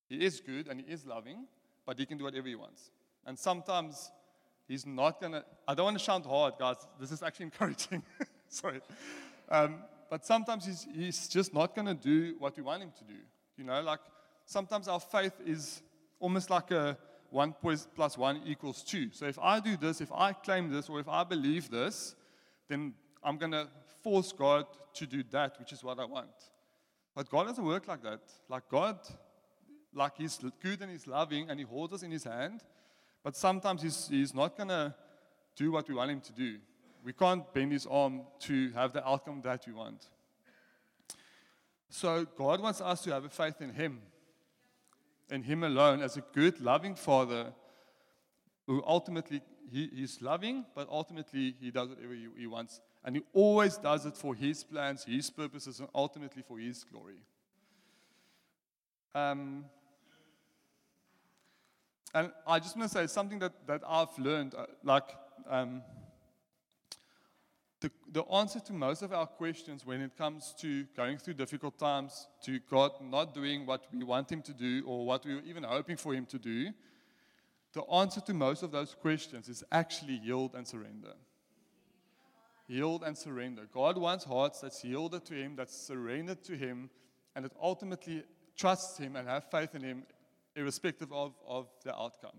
He 0.09 0.23
is 0.25 0.39
good 0.39 0.67
and 0.67 0.81
He 0.81 0.91
is 0.91 1.05
loving, 1.05 1.45
but 1.85 1.97
He 1.97 2.05
can 2.05 2.17
do 2.17 2.25
whatever 2.25 2.47
He 2.47 2.55
wants. 2.55 2.91
And 3.25 3.37
sometimes 3.37 4.11
He's 4.67 4.85
not 4.85 5.19
going 5.19 5.33
to, 5.33 5.43
I 5.67 5.73
don't 5.75 5.85
want 5.85 5.97
to 5.97 6.03
shout 6.03 6.25
hard, 6.25 6.53
guys. 6.57 6.77
This 6.99 7.11
is 7.11 7.21
actually 7.21 7.45
encouraging. 7.51 8.03
Sorry. 8.47 8.79
Um, 9.49 9.79
but 10.09 10.25
sometimes 10.25 10.65
he's, 10.65 10.87
he's 10.93 11.27
just 11.27 11.53
not 11.53 11.75
going 11.75 11.87
to 11.87 11.93
do 11.93 12.35
what 12.39 12.55
we 12.55 12.63
want 12.63 12.81
Him 12.81 12.91
to 12.97 13.03
do. 13.03 13.19
You 13.57 13.63
know, 13.65 13.81
like 13.81 13.99
sometimes 14.45 14.87
our 14.87 14.99
faith 14.99 15.33
is 15.45 15.81
almost 16.19 16.49
like 16.49 16.71
a 16.71 16.97
1 17.31 17.55
plus 17.95 18.17
1 18.17 18.41
equals 18.45 18.83
2. 18.83 19.09
So 19.11 19.25
if 19.25 19.39
I 19.39 19.59
do 19.59 19.75
this, 19.75 20.01
if 20.01 20.11
I 20.11 20.33
claim 20.33 20.71
this, 20.71 20.87
or 20.87 20.99
if 20.99 21.07
I 21.07 21.23
believe 21.23 21.69
this, 21.69 22.15
then 22.69 22.93
I'm 23.23 23.37
going 23.37 23.51
to 23.51 23.67
force 24.03 24.31
God 24.31 24.65
to 24.95 25.05
do 25.07 25.23
that, 25.31 25.57
which 25.59 25.71
is 25.71 25.83
what 25.83 25.99
I 25.99 26.05
want. 26.05 26.51
But 27.15 27.29
God 27.29 27.47
doesn't 27.47 27.63
work 27.63 27.87
like 27.87 28.03
that. 28.03 28.21
Like 28.49 28.67
God, 28.69 28.99
like 29.93 30.17
He's 30.17 30.39
good 30.61 30.81
and 30.81 30.91
He's 30.91 31.07
loving 31.07 31.49
and 31.49 31.59
He 31.59 31.65
holds 31.65 31.93
us 31.93 32.03
in 32.03 32.11
His 32.11 32.23
hand, 32.23 32.61
but 33.23 33.35
sometimes 33.35 33.81
He's, 33.81 34.07
he's 34.07 34.33
not 34.33 34.57
going 34.57 34.69
to 34.69 34.93
do 35.55 35.71
what 35.71 35.87
we 35.87 35.95
want 35.95 36.11
Him 36.11 36.21
to 36.21 36.33
do. 36.33 36.57
We 37.03 37.13
can't 37.13 37.51
bend 37.53 37.71
His 37.71 37.85
arm 37.85 38.21
to 38.41 38.71
have 38.71 38.93
the 38.93 39.07
outcome 39.07 39.41
that 39.43 39.63
we 39.67 39.73
want. 39.73 40.07
So 41.89 42.25
God 42.37 42.61
wants 42.61 42.81
us 42.81 43.01
to 43.03 43.11
have 43.11 43.25
a 43.25 43.29
faith 43.29 43.61
in 43.61 43.69
Him, 43.69 44.01
in 45.29 45.43
Him 45.43 45.63
alone, 45.63 46.01
as 46.01 46.17
a 46.17 46.21
good, 46.33 46.59
loving 46.59 46.95
Father 46.95 47.53
who 48.65 48.83
ultimately 48.85 49.41
he, 49.71 49.89
He's 49.93 50.21
loving, 50.21 50.65
but 50.73 50.87
ultimately 50.89 51.55
He 51.59 51.69
does 51.69 51.89
whatever 51.89 52.13
he, 52.13 52.27
he 52.37 52.47
wants 52.47 52.81
and 53.03 53.15
He 53.15 53.23
always 53.33 53.77
does 53.77 54.05
it 54.05 54.17
for 54.17 54.35
His 54.35 54.63
plans, 54.63 55.03
His 55.03 55.29
purposes, 55.29 55.79
and 55.79 55.89
ultimately 55.93 56.41
for 56.41 56.57
His 56.57 56.83
glory. 56.83 57.17
Um, 59.15 59.65
and 62.13 62.31
I 62.47 62.59
just 62.59 62.77
want 62.77 62.91
to 62.91 62.97
say 62.97 63.07
something 63.07 63.39
that, 63.39 63.67
that 63.67 63.81
I've 63.87 64.17
learned 64.17 64.53
uh, 64.55 64.65
like, 64.83 65.09
um, 65.49 65.81
the, 67.81 67.91
the 68.11 68.23
answer 68.25 68.59
to 68.61 68.73
most 68.73 69.01
of 69.01 69.11
our 69.11 69.27
questions 69.27 69.85
when 69.85 70.01
it 70.01 70.15
comes 70.17 70.55
to 70.59 70.85
going 70.95 71.17
through 71.17 71.33
difficult 71.33 71.77
times, 71.77 72.27
to 72.45 72.59
God 72.69 72.91
not 73.01 73.33
doing 73.33 73.65
what 73.65 73.85
we 73.91 74.03
want 74.03 74.31
Him 74.31 74.41
to 74.43 74.53
do 74.53 74.83
or 74.85 75.05
what 75.05 75.25
we 75.25 75.35
were 75.35 75.41
even 75.41 75.63
hoping 75.63 75.97
for 75.97 76.13
Him 76.13 76.25
to 76.27 76.39
do, 76.39 76.71
the 77.73 77.81
answer 77.85 78.21
to 78.21 78.33
most 78.33 78.63
of 78.63 78.71
those 78.71 78.95
questions 78.95 79.49
is 79.49 79.63
actually 79.71 80.21
yield 80.23 80.53
and 80.55 80.67
surrender. 80.67 81.13
Yield 82.67 83.03
and 83.03 83.17
surrender. 83.17 83.67
God 83.73 83.97
wants 83.97 84.23
hearts 84.23 84.61
that's 84.61 84.83
yielded 84.83 85.25
to 85.25 85.33
Him, 85.33 85.55
that's 85.55 85.75
surrendered 85.75 86.43
to 86.45 86.55
Him, 86.55 86.89
and 87.35 87.43
that 87.45 87.51
ultimately 87.61 88.23
trusts 88.55 88.97
Him 88.97 89.15
and 89.15 89.27
have 89.27 89.49
faith 89.51 89.75
in 89.75 89.83
Him, 89.83 90.03
irrespective 90.55 91.11
of, 91.11 91.33
of 91.47 91.67
the 91.83 91.93
outcome. 91.93 92.37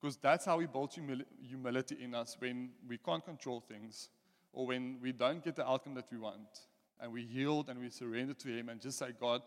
Because 0.00 0.16
that's 0.16 0.44
how 0.44 0.58
we 0.58 0.66
build 0.66 0.92
humil- 0.92 1.24
humility 1.42 1.98
in 2.02 2.14
us 2.14 2.36
when 2.38 2.70
we 2.88 2.98
can't 2.98 3.24
control 3.24 3.60
things 3.60 4.08
or 4.52 4.66
when 4.66 4.98
we 5.02 5.12
don't 5.12 5.44
get 5.44 5.56
the 5.56 5.66
outcome 5.66 5.94
that 5.94 6.06
we 6.10 6.18
want. 6.18 6.66
And 7.00 7.12
we 7.12 7.22
yield 7.22 7.68
and 7.68 7.80
we 7.80 7.90
surrender 7.90 8.34
to 8.34 8.48
Him 8.48 8.68
and 8.68 8.80
just 8.80 8.98
say, 8.98 9.08
God, 9.18 9.42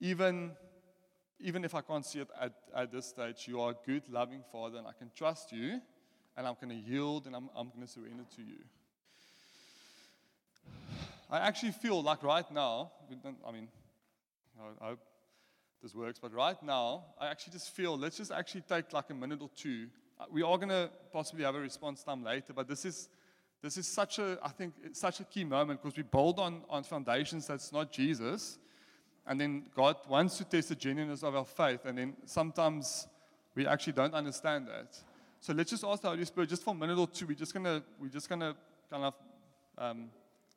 even, 0.00 0.52
even 1.40 1.64
if 1.64 1.74
I 1.74 1.80
can't 1.80 2.04
see 2.04 2.20
it 2.20 2.28
at, 2.40 2.52
at 2.74 2.92
this 2.92 3.06
stage, 3.06 3.44
you 3.46 3.60
are 3.60 3.70
a 3.70 3.76
good, 3.86 4.02
loving 4.10 4.42
Father, 4.50 4.78
and 4.78 4.86
I 4.86 4.92
can 4.98 5.10
trust 5.14 5.52
you, 5.52 5.80
and 6.36 6.46
I'm 6.46 6.56
going 6.60 6.70
to 6.70 6.90
yield 6.90 7.26
and 7.26 7.36
I'm, 7.36 7.48
I'm 7.54 7.68
going 7.68 7.86
to 7.86 7.86
surrender 7.86 8.24
to 8.36 8.42
you. 8.42 8.58
I 11.32 11.38
actually 11.38 11.72
feel 11.72 12.02
like 12.02 12.22
right 12.22 12.48
now, 12.52 12.92
I 13.48 13.52
mean, 13.52 13.68
I 14.82 14.88
hope 14.88 14.98
this 15.82 15.94
works, 15.94 16.18
but 16.20 16.30
right 16.34 16.62
now, 16.62 17.06
I 17.18 17.28
actually 17.28 17.54
just 17.54 17.74
feel 17.74 17.96
let's 17.96 18.18
just 18.18 18.30
actually 18.30 18.60
take 18.68 18.92
like 18.92 19.08
a 19.08 19.14
minute 19.14 19.40
or 19.40 19.48
two. 19.56 19.86
Uh, 20.20 20.26
we 20.30 20.42
are 20.42 20.58
going 20.58 20.68
to 20.68 20.90
possibly 21.10 21.42
have 21.46 21.54
a 21.54 21.60
response 21.60 22.02
time 22.02 22.22
later, 22.22 22.52
but 22.52 22.68
this 22.68 22.84
is 22.84 23.08
this 23.62 23.78
is 23.78 23.88
such 23.88 24.18
a 24.18 24.38
I 24.42 24.50
think 24.50 24.74
such 24.92 25.20
a 25.20 25.24
key 25.24 25.44
moment 25.44 25.80
because 25.82 25.96
we 25.96 26.02
build 26.02 26.38
on 26.38 26.64
on 26.68 26.84
foundations 26.84 27.46
that's 27.46 27.72
not 27.72 27.90
Jesus, 27.90 28.58
and 29.26 29.40
then 29.40 29.70
God 29.74 29.96
wants 30.06 30.36
to 30.36 30.44
test 30.44 30.68
the 30.68 30.74
genuineness 30.74 31.22
of 31.22 31.34
our 31.34 31.46
faith, 31.46 31.86
and 31.86 31.96
then 31.96 32.14
sometimes 32.26 33.08
we 33.54 33.66
actually 33.66 33.94
don't 33.94 34.12
understand 34.12 34.68
that. 34.68 34.98
So 35.40 35.54
let's 35.54 35.70
just 35.70 35.82
ask 35.82 36.02
the 36.02 36.10
Holy 36.10 36.26
Spirit 36.26 36.50
just 36.50 36.62
for 36.62 36.74
a 36.74 36.78
minute 36.78 36.98
or 36.98 37.06
two. 37.06 37.26
We're 37.26 37.36
just 37.36 37.54
gonna 37.54 37.82
we're 37.98 38.08
just 38.08 38.28
gonna 38.28 38.54
kind 38.90 39.04
of 39.04 39.14
um, 39.78 40.10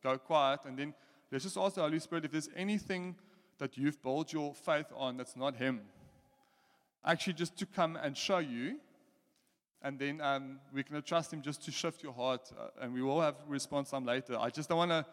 go 0.05 0.17
quiet, 0.17 0.61
and 0.65 0.77
then 0.77 0.93
let's 1.31 1.43
just 1.43 1.57
ask 1.57 1.75
the 1.75 1.81
Holy 1.81 1.99
Spirit 1.99 2.25
if 2.25 2.31
there's 2.31 2.49
anything 2.55 3.15
that 3.57 3.77
you've 3.77 4.01
built 4.03 4.31
your 4.31 4.53
faith 4.53 4.85
on 4.95 5.17
that's 5.17 5.35
not 5.35 5.55
Him. 5.55 5.81
Actually, 7.03 7.33
just 7.33 7.57
to 7.57 7.65
come 7.65 7.95
and 7.95 8.15
show 8.15 8.37
you, 8.39 8.77
and 9.81 9.97
then 9.99 10.21
um, 10.21 10.59
we 10.73 10.83
can 10.83 11.01
trust 11.01 11.33
Him 11.33 11.41
just 11.41 11.63
to 11.65 11.71
shift 11.71 12.03
your 12.03 12.13
heart, 12.13 12.51
uh, 12.59 12.83
and 12.83 12.93
we 12.93 13.01
will 13.01 13.21
have 13.21 13.35
response 13.47 13.89
time 13.89 14.05
later. 14.05 14.37
I 14.39 14.49
just 14.49 14.69
don't 14.69 14.77
want 14.77 14.91
to 14.91 15.05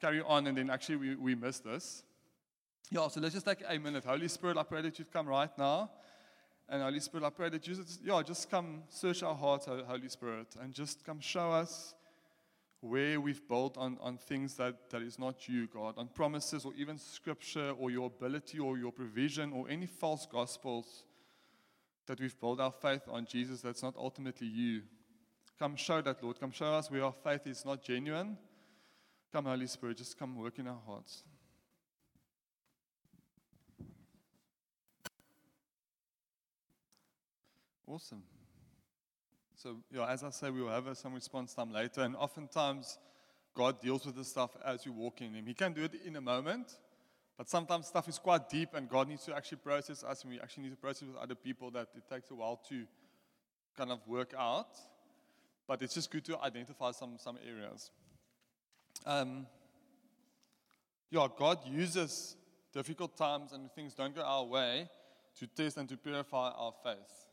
carry 0.00 0.20
on, 0.20 0.46
and 0.46 0.56
then 0.56 0.68
actually 0.70 0.96
we, 0.96 1.14
we 1.14 1.34
miss 1.34 1.60
this. 1.60 2.02
Yeah, 2.90 3.08
so 3.08 3.20
let's 3.20 3.34
just 3.34 3.46
take 3.46 3.62
a 3.66 3.78
minute. 3.78 4.04
Holy 4.04 4.28
Spirit, 4.28 4.56
I 4.58 4.64
pray 4.64 4.82
that 4.82 4.98
you'd 4.98 5.12
come 5.12 5.26
right 5.26 5.56
now. 5.56 5.90
And 6.68 6.82
Holy 6.82 7.00
Spirit, 7.00 7.24
I 7.24 7.30
pray 7.30 7.48
that 7.48 7.66
you 7.66 7.74
just, 7.74 8.00
yeah, 8.04 8.22
just 8.22 8.50
come 8.50 8.82
search 8.88 9.22
our 9.22 9.34
hearts, 9.34 9.66
Holy 9.66 10.08
Spirit, 10.08 10.48
and 10.60 10.72
just 10.72 11.04
come 11.04 11.20
show 11.20 11.50
us 11.52 11.94
where 12.80 13.20
we've 13.20 13.46
built 13.46 13.76
on, 13.76 13.98
on 14.00 14.16
things 14.16 14.54
that, 14.54 14.88
that 14.90 15.02
is 15.02 15.18
not 15.18 15.48
you, 15.48 15.66
God, 15.66 15.94
on 15.98 16.08
promises 16.08 16.64
or 16.64 16.72
even 16.74 16.98
scripture 16.98 17.72
or 17.78 17.90
your 17.90 18.06
ability 18.06 18.58
or 18.58 18.78
your 18.78 18.90
provision 18.90 19.52
or 19.52 19.68
any 19.68 19.86
false 19.86 20.26
gospels 20.26 21.04
that 22.06 22.18
we've 22.18 22.38
built 22.40 22.58
our 22.58 22.72
faith 22.72 23.02
on 23.08 23.26
Jesus 23.26 23.60
that's 23.60 23.82
not 23.82 23.94
ultimately 23.96 24.46
you. 24.46 24.82
Come 25.58 25.76
show 25.76 26.00
that, 26.00 26.22
Lord. 26.22 26.40
Come 26.40 26.52
show 26.52 26.72
us 26.72 26.90
where 26.90 27.04
our 27.04 27.12
faith 27.12 27.46
is 27.46 27.64
not 27.66 27.82
genuine. 27.82 28.38
Come, 29.30 29.44
Holy 29.44 29.66
Spirit, 29.66 29.98
just 29.98 30.18
come 30.18 30.36
work 30.36 30.58
in 30.58 30.66
our 30.66 30.80
hearts. 30.86 31.22
Awesome. 37.86 38.22
So, 39.62 39.76
as 40.08 40.24
I 40.24 40.30
say, 40.30 40.48
we 40.48 40.62
will 40.62 40.70
have 40.70 40.96
some 40.96 41.12
response 41.12 41.52
time 41.52 41.70
later. 41.70 42.00
And 42.00 42.16
oftentimes, 42.16 42.98
God 43.54 43.78
deals 43.82 44.06
with 44.06 44.16
this 44.16 44.28
stuff 44.28 44.56
as 44.64 44.86
you 44.86 44.92
walk 44.92 45.20
in 45.20 45.34
Him. 45.34 45.44
He 45.44 45.52
can 45.52 45.74
do 45.74 45.84
it 45.84 45.92
in 46.06 46.16
a 46.16 46.20
moment, 46.20 46.78
but 47.36 47.46
sometimes 47.46 47.88
stuff 47.88 48.08
is 48.08 48.18
quite 48.18 48.48
deep, 48.48 48.70
and 48.72 48.88
God 48.88 49.06
needs 49.08 49.26
to 49.26 49.36
actually 49.36 49.58
process 49.58 50.02
us, 50.02 50.22
and 50.22 50.32
we 50.32 50.40
actually 50.40 50.62
need 50.62 50.70
to 50.70 50.76
process 50.76 51.08
with 51.08 51.16
other 51.18 51.34
people 51.34 51.70
that 51.72 51.88
it 51.94 52.08
takes 52.08 52.30
a 52.30 52.34
while 52.34 52.58
to 52.70 52.86
kind 53.76 53.92
of 53.92 53.98
work 54.08 54.32
out. 54.38 54.78
But 55.68 55.82
it's 55.82 55.92
just 55.92 56.10
good 56.10 56.24
to 56.24 56.40
identify 56.40 56.92
some, 56.92 57.18
some 57.18 57.36
areas. 57.46 57.90
Um, 59.04 59.46
yeah, 61.10 61.26
God 61.38 61.58
uses 61.66 62.34
difficult 62.72 63.14
times 63.14 63.52
and 63.52 63.70
things 63.72 63.92
don't 63.92 64.14
go 64.14 64.22
our 64.22 64.44
way 64.44 64.88
to 65.38 65.46
test 65.46 65.76
and 65.76 65.86
to 65.90 65.98
purify 65.98 66.50
our 66.50 66.72
faith, 66.82 67.26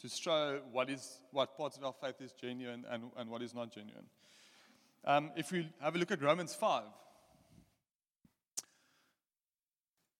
to 0.00 0.08
show 0.08 0.60
what, 0.72 0.90
is, 0.90 1.20
what 1.30 1.56
parts 1.56 1.76
of 1.76 1.84
our 1.84 1.92
faith 1.92 2.20
is 2.20 2.32
genuine 2.32 2.84
and, 2.90 3.04
and 3.16 3.30
what 3.30 3.42
is 3.42 3.54
not 3.54 3.72
genuine. 3.72 4.06
Um, 5.04 5.30
if 5.36 5.50
we 5.52 5.68
have 5.80 5.94
a 5.94 5.98
look 5.98 6.10
at 6.10 6.22
Romans 6.22 6.54
5, 6.54 6.84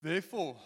therefore, 0.02 0.56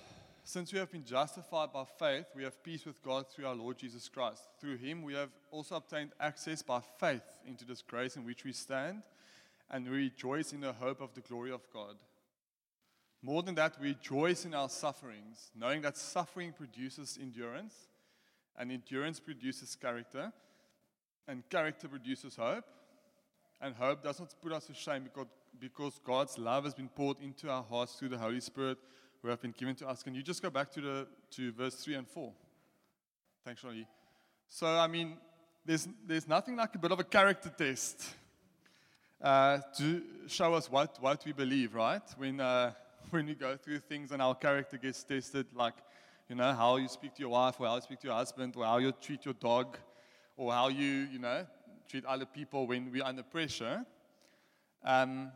since 0.44 0.72
we 0.72 0.78
have 0.78 0.92
been 0.92 1.04
justified 1.04 1.72
by 1.72 1.84
faith, 1.98 2.26
we 2.34 2.44
have 2.44 2.62
peace 2.62 2.86
with 2.86 3.02
God 3.02 3.26
through 3.28 3.46
our 3.46 3.54
Lord 3.54 3.78
Jesus 3.78 4.08
Christ. 4.08 4.42
Through 4.60 4.76
him, 4.76 5.02
we 5.02 5.14
have 5.14 5.30
also 5.50 5.74
obtained 5.74 6.12
access 6.20 6.62
by 6.62 6.80
faith 7.00 7.40
into 7.46 7.64
this 7.64 7.82
grace 7.82 8.16
in 8.16 8.24
which 8.24 8.44
we 8.44 8.52
stand, 8.52 9.02
and 9.70 9.84
we 9.84 9.96
rejoice 9.96 10.52
in 10.52 10.60
the 10.60 10.72
hope 10.72 11.00
of 11.00 11.12
the 11.14 11.20
glory 11.20 11.50
of 11.50 11.62
God. 11.72 11.96
More 13.22 13.42
than 13.42 13.56
that, 13.56 13.80
we 13.80 13.88
rejoice 13.88 14.44
in 14.44 14.54
our 14.54 14.68
sufferings, 14.68 15.50
knowing 15.58 15.82
that 15.82 15.96
suffering 15.96 16.52
produces 16.52 17.18
endurance, 17.20 17.74
and 18.58 18.72
endurance 18.72 19.20
produces 19.20 19.74
character, 19.76 20.32
and 21.28 21.48
character 21.48 21.88
produces 21.88 22.36
hope. 22.36 22.64
And 23.60 23.74
hope 23.74 24.02
does 24.02 24.20
not 24.20 24.34
put 24.42 24.52
us 24.52 24.66
to 24.66 24.74
shame 24.74 25.04
because, 25.04 25.26
because 25.58 25.98
God's 26.04 26.36
love 26.36 26.64
has 26.64 26.74
been 26.74 26.88
poured 26.88 27.20
into 27.20 27.48
our 27.48 27.62
hearts 27.62 27.94
through 27.94 28.10
the 28.10 28.18
Holy 28.18 28.40
Spirit 28.40 28.78
who 29.22 29.28
have 29.28 29.40
been 29.40 29.54
given 29.56 29.74
to 29.76 29.88
us. 29.88 30.02
Can 30.02 30.14
you 30.14 30.22
just 30.22 30.42
go 30.42 30.50
back 30.50 30.70
to, 30.72 30.80
the, 30.80 31.08
to 31.32 31.52
verse 31.52 31.74
3 31.76 31.94
and 31.94 32.06
4? 32.06 32.32
Thanks, 33.44 33.64
Ronnie. 33.64 33.86
So, 34.48 34.66
I 34.66 34.86
mean, 34.86 35.16
there's, 35.64 35.88
there's 36.06 36.28
nothing 36.28 36.56
like 36.56 36.74
a 36.74 36.78
bit 36.78 36.92
of 36.92 37.00
a 37.00 37.04
character 37.04 37.48
test 37.48 38.04
uh, 39.20 39.58
to 39.78 40.02
show 40.26 40.54
us 40.54 40.70
what, 40.70 40.96
what 41.00 41.24
we 41.24 41.32
believe, 41.32 41.74
right? 41.74 42.02
When, 42.18 42.40
uh, 42.40 42.72
when 43.10 43.26
we 43.26 43.34
go 43.34 43.56
through 43.56 43.80
things 43.80 44.12
and 44.12 44.20
our 44.20 44.34
character 44.34 44.76
gets 44.76 45.02
tested, 45.02 45.46
like, 45.54 45.74
you 46.28 46.34
know, 46.34 46.52
how 46.52 46.76
you 46.76 46.88
speak 46.88 47.14
to 47.14 47.20
your 47.20 47.30
wife, 47.30 47.60
or 47.60 47.66
how 47.66 47.76
you 47.76 47.82
speak 47.82 48.00
to 48.00 48.08
your 48.08 48.16
husband, 48.16 48.54
or 48.56 48.64
how 48.64 48.78
you 48.78 48.92
treat 48.92 49.24
your 49.24 49.34
dog, 49.34 49.76
or 50.36 50.52
how 50.52 50.68
you, 50.68 51.08
you 51.12 51.18
know, 51.18 51.46
treat 51.88 52.04
other 52.04 52.26
people 52.26 52.66
when 52.66 52.90
we're 52.90 53.04
under 53.04 53.22
pressure. 53.22 53.84
Um, 54.84 55.30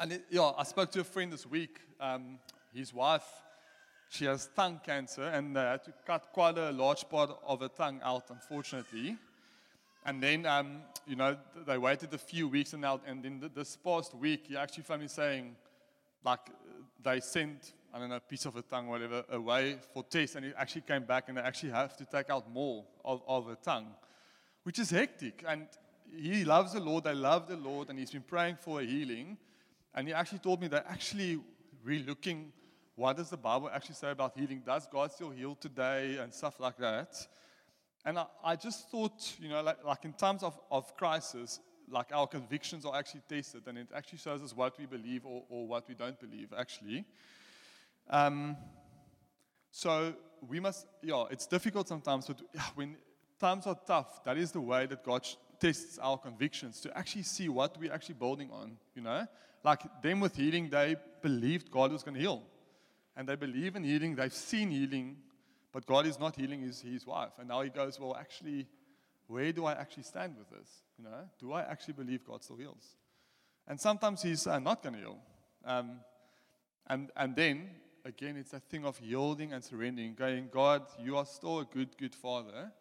and 0.00 0.12
it, 0.12 0.24
yeah, 0.30 0.52
I 0.56 0.64
spoke 0.64 0.90
to 0.92 1.00
a 1.00 1.04
friend 1.04 1.32
this 1.32 1.46
week. 1.46 1.78
Um, 2.00 2.38
his 2.74 2.92
wife, 2.92 3.26
she 4.08 4.24
has 4.24 4.48
tongue 4.54 4.80
cancer, 4.84 5.24
and 5.24 5.54
they 5.54 5.60
had 5.60 5.84
to 5.84 5.92
cut 6.06 6.28
quite 6.32 6.58
a 6.58 6.70
large 6.70 7.08
part 7.08 7.30
of 7.46 7.60
her 7.60 7.68
tongue 7.68 8.00
out, 8.02 8.30
unfortunately. 8.30 9.16
And 10.06 10.22
then, 10.22 10.46
um, 10.46 10.82
you 11.06 11.16
know, 11.16 11.36
they 11.66 11.76
waited 11.76 12.14
a 12.14 12.18
few 12.18 12.48
weeks, 12.48 12.72
and, 12.72 12.82
now, 12.82 13.00
and 13.06 13.22
then 13.22 13.50
this 13.54 13.76
past 13.76 14.14
week, 14.14 14.46
he 14.48 14.56
actually 14.56 14.84
found 14.84 15.02
me 15.02 15.08
saying, 15.08 15.56
like, 16.24 16.40
they 17.02 17.20
sent, 17.20 17.74
I 17.92 17.98
don't 17.98 18.10
know, 18.10 18.16
a 18.16 18.20
piece 18.20 18.44
of 18.46 18.54
her 18.54 18.62
tongue, 18.62 18.88
whatever, 18.88 19.24
away 19.30 19.78
for 19.92 20.02
test, 20.04 20.36
and 20.36 20.46
it 20.46 20.54
actually 20.58 20.82
came 20.82 21.04
back, 21.04 21.24
and 21.28 21.36
they 21.36 21.42
actually 21.42 21.70
have 21.70 21.96
to 21.96 22.04
take 22.04 22.30
out 22.30 22.50
more 22.50 22.84
of, 23.04 23.22
of 23.26 23.46
her 23.46 23.56
tongue, 23.62 23.88
which 24.62 24.78
is 24.78 24.90
hectic. 24.90 25.44
And 25.46 25.66
he 26.14 26.44
loves 26.44 26.72
the 26.72 26.80
Lord, 26.80 27.04
they 27.04 27.14
love 27.14 27.48
the 27.48 27.56
Lord, 27.56 27.90
and 27.90 27.98
he's 27.98 28.10
been 28.10 28.22
praying 28.22 28.56
for 28.60 28.80
a 28.80 28.84
healing. 28.84 29.38
And 29.94 30.06
he 30.06 30.14
actually 30.14 30.40
told 30.40 30.60
me 30.60 30.68
they're 30.68 30.84
actually 30.86 31.40
relooking 31.86 32.52
what 32.98 33.16
does 33.16 33.30
the 33.30 33.36
Bible 33.36 33.70
actually 33.72 33.94
say 33.94 34.10
about 34.10 34.36
healing? 34.36 34.60
Does 34.66 34.88
God 34.88 35.12
still 35.12 35.30
heal 35.30 35.54
today 35.54 36.16
and 36.16 36.34
stuff 36.34 36.58
like 36.58 36.76
that? 36.78 37.14
And 38.04 38.18
I, 38.18 38.26
I 38.42 38.56
just 38.56 38.90
thought, 38.90 39.36
you 39.40 39.48
know, 39.48 39.62
like, 39.62 39.84
like 39.84 40.04
in 40.04 40.12
times 40.14 40.42
of, 40.42 40.58
of 40.68 40.96
crisis, 40.96 41.60
like 41.88 42.08
our 42.12 42.26
convictions 42.26 42.84
are 42.84 42.96
actually 42.96 43.22
tested 43.28 43.62
and 43.68 43.78
it 43.78 43.86
actually 43.94 44.18
shows 44.18 44.42
us 44.42 44.52
what 44.52 44.76
we 44.80 44.86
believe 44.86 45.24
or, 45.24 45.44
or 45.48 45.68
what 45.68 45.88
we 45.88 45.94
don't 45.94 46.18
believe, 46.18 46.52
actually. 46.58 47.04
Um, 48.10 48.56
so 49.70 50.14
we 50.48 50.60
must, 50.60 50.86
yeah, 51.02 51.24
it's 51.30 51.46
difficult 51.46 51.88
sometimes, 51.88 52.26
but 52.26 52.40
when 52.74 52.96
times 53.38 53.66
are 53.66 53.78
tough, 53.86 54.24
that 54.24 54.36
is 54.36 54.52
the 54.52 54.60
way 54.60 54.86
that 54.86 55.04
God 55.04 55.26
tests 55.60 55.98
our 55.98 56.18
convictions 56.18 56.80
to 56.80 56.96
actually 56.96 57.22
see 57.22 57.48
what 57.48 57.78
we're 57.78 57.92
actually 57.92 58.14
building 58.14 58.50
on, 58.50 58.76
you 58.94 59.02
know? 59.02 59.26
Like 59.64 60.02
them 60.02 60.20
with 60.20 60.36
healing, 60.36 60.70
they 60.70 60.96
believed 61.20 61.70
God 61.70 61.92
was 61.92 62.02
going 62.02 62.14
to 62.14 62.20
heal 62.20 62.42
and 63.18 63.28
they 63.28 63.34
believe 63.34 63.74
in 63.74 63.82
healing, 63.82 64.14
they've 64.14 64.32
seen 64.32 64.70
healing, 64.70 65.16
but 65.72 65.84
God 65.84 66.06
is 66.06 66.20
not 66.20 66.36
healing 66.36 66.62
his, 66.62 66.80
his 66.80 67.04
wife. 67.04 67.32
And 67.38 67.48
now 67.48 67.62
he 67.62 67.68
goes, 67.68 67.98
Well, 67.98 68.16
actually, 68.16 68.68
where 69.26 69.52
do 69.52 69.66
I 69.66 69.72
actually 69.72 70.04
stand 70.04 70.36
with 70.38 70.48
this? 70.50 70.68
You 70.96 71.04
know, 71.04 71.28
do 71.40 71.52
I 71.52 71.62
actually 71.62 71.94
believe 71.94 72.24
God 72.24 72.44
still 72.44 72.56
heals? 72.56 72.96
And 73.66 73.78
sometimes 73.78 74.22
he's 74.22 74.46
uh, 74.46 74.60
not 74.60 74.84
going 74.84 74.94
to 74.94 75.00
heal. 75.00 75.18
Um, 75.64 75.98
and, 76.86 77.10
and 77.16 77.34
then, 77.34 77.70
again, 78.08 78.36
it's 78.36 78.52
a 78.54 78.60
thing 78.60 78.84
of 78.84 79.00
yielding 79.00 79.52
and 79.52 79.62
surrendering, 79.62 80.14
going, 80.14 80.48
God, 80.50 80.82
you 81.00 81.16
are 81.16 81.26
still 81.26 81.60
a 81.60 81.64
good, 81.64 81.96
good 81.96 82.14
father. 82.14 82.72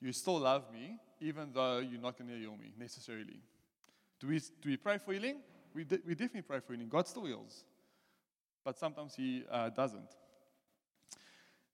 You 0.00 0.12
still 0.12 0.38
love 0.38 0.64
me, 0.72 0.98
even 1.20 1.50
though 1.52 1.78
you're 1.78 2.00
not 2.00 2.16
going 2.18 2.30
to 2.30 2.36
heal 2.36 2.52
me 2.52 2.72
necessarily. 2.78 3.40
Do 4.20 4.28
we, 4.28 4.38
do 4.38 4.68
we 4.68 4.76
pray 4.76 4.98
for 4.98 5.12
healing? 5.12 5.38
We, 5.74 5.84
de- 5.84 6.00
we 6.06 6.14
definitely 6.14 6.42
pray 6.42 6.60
for 6.60 6.74
healing. 6.74 6.88
God 6.88 7.08
still 7.08 7.24
heals 7.24 7.64
but 8.66 8.76
sometimes 8.76 9.14
he 9.14 9.44
uh, 9.48 9.70
doesn't. 9.70 10.10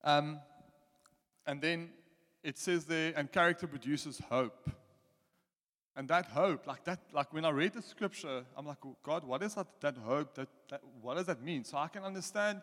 Um, 0.05 0.39
and 1.47 1.59
then 1.59 1.89
it 2.45 2.59
says 2.59 2.85
there, 2.85 3.15
and 3.17 3.33
character 3.33 3.67
produces 3.67 4.21
hope. 4.29 4.69
And 5.97 6.07
that 6.09 6.27
hope, 6.27 6.67
like 6.67 6.85
that, 6.85 7.01
like 7.15 7.33
when 7.33 7.47
I 7.47 7.51
read 7.51 7.73
the 7.73 7.81
scripture, 7.81 8.45
I'm 8.55 8.67
like, 8.67 8.77
God, 9.03 9.25
what 9.25 9.43
is 9.43 9.55
that, 9.55 9.69
that 9.81 9.97
hope? 9.97 10.35
That, 10.35 10.49
that, 10.69 10.83
what 11.01 11.17
does 11.17 11.27
that 11.27 11.43
mean? 11.43 11.65
So 11.65 11.79
I 11.79 11.89
can 11.89 12.05
understand 12.05 12.61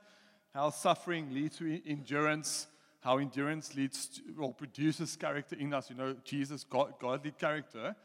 how 0.54 0.70
suffering 0.70 1.34
leads 1.34 1.58
to 1.58 1.82
endurance, 1.88 2.68
how 3.02 3.18
endurance 3.18 3.76
leads 3.76 4.08
to, 4.08 4.22
or 4.40 4.54
produces 4.54 5.16
character 5.16 5.56
in 5.56 5.74
us, 5.74 5.90
you 5.90 5.96
know, 5.96 6.16
Jesus, 6.24 6.64
God, 6.64 6.94
godly 7.00 7.32
character. 7.32 7.96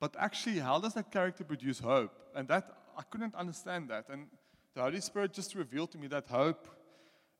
But 0.00 0.16
actually, 0.18 0.58
how 0.58 0.80
does 0.80 0.94
that 0.94 1.10
character 1.10 1.44
produce 1.44 1.78
hope? 1.78 2.12
And 2.34 2.48
that, 2.48 2.68
I 2.98 3.02
couldn't 3.02 3.34
understand 3.34 3.88
that. 3.90 4.06
And 4.08 4.26
the 4.74 4.82
Holy 4.82 5.00
Spirit 5.00 5.32
just 5.32 5.54
revealed 5.54 5.92
to 5.92 5.98
me 5.98 6.08
that 6.08 6.26
hope 6.26 6.66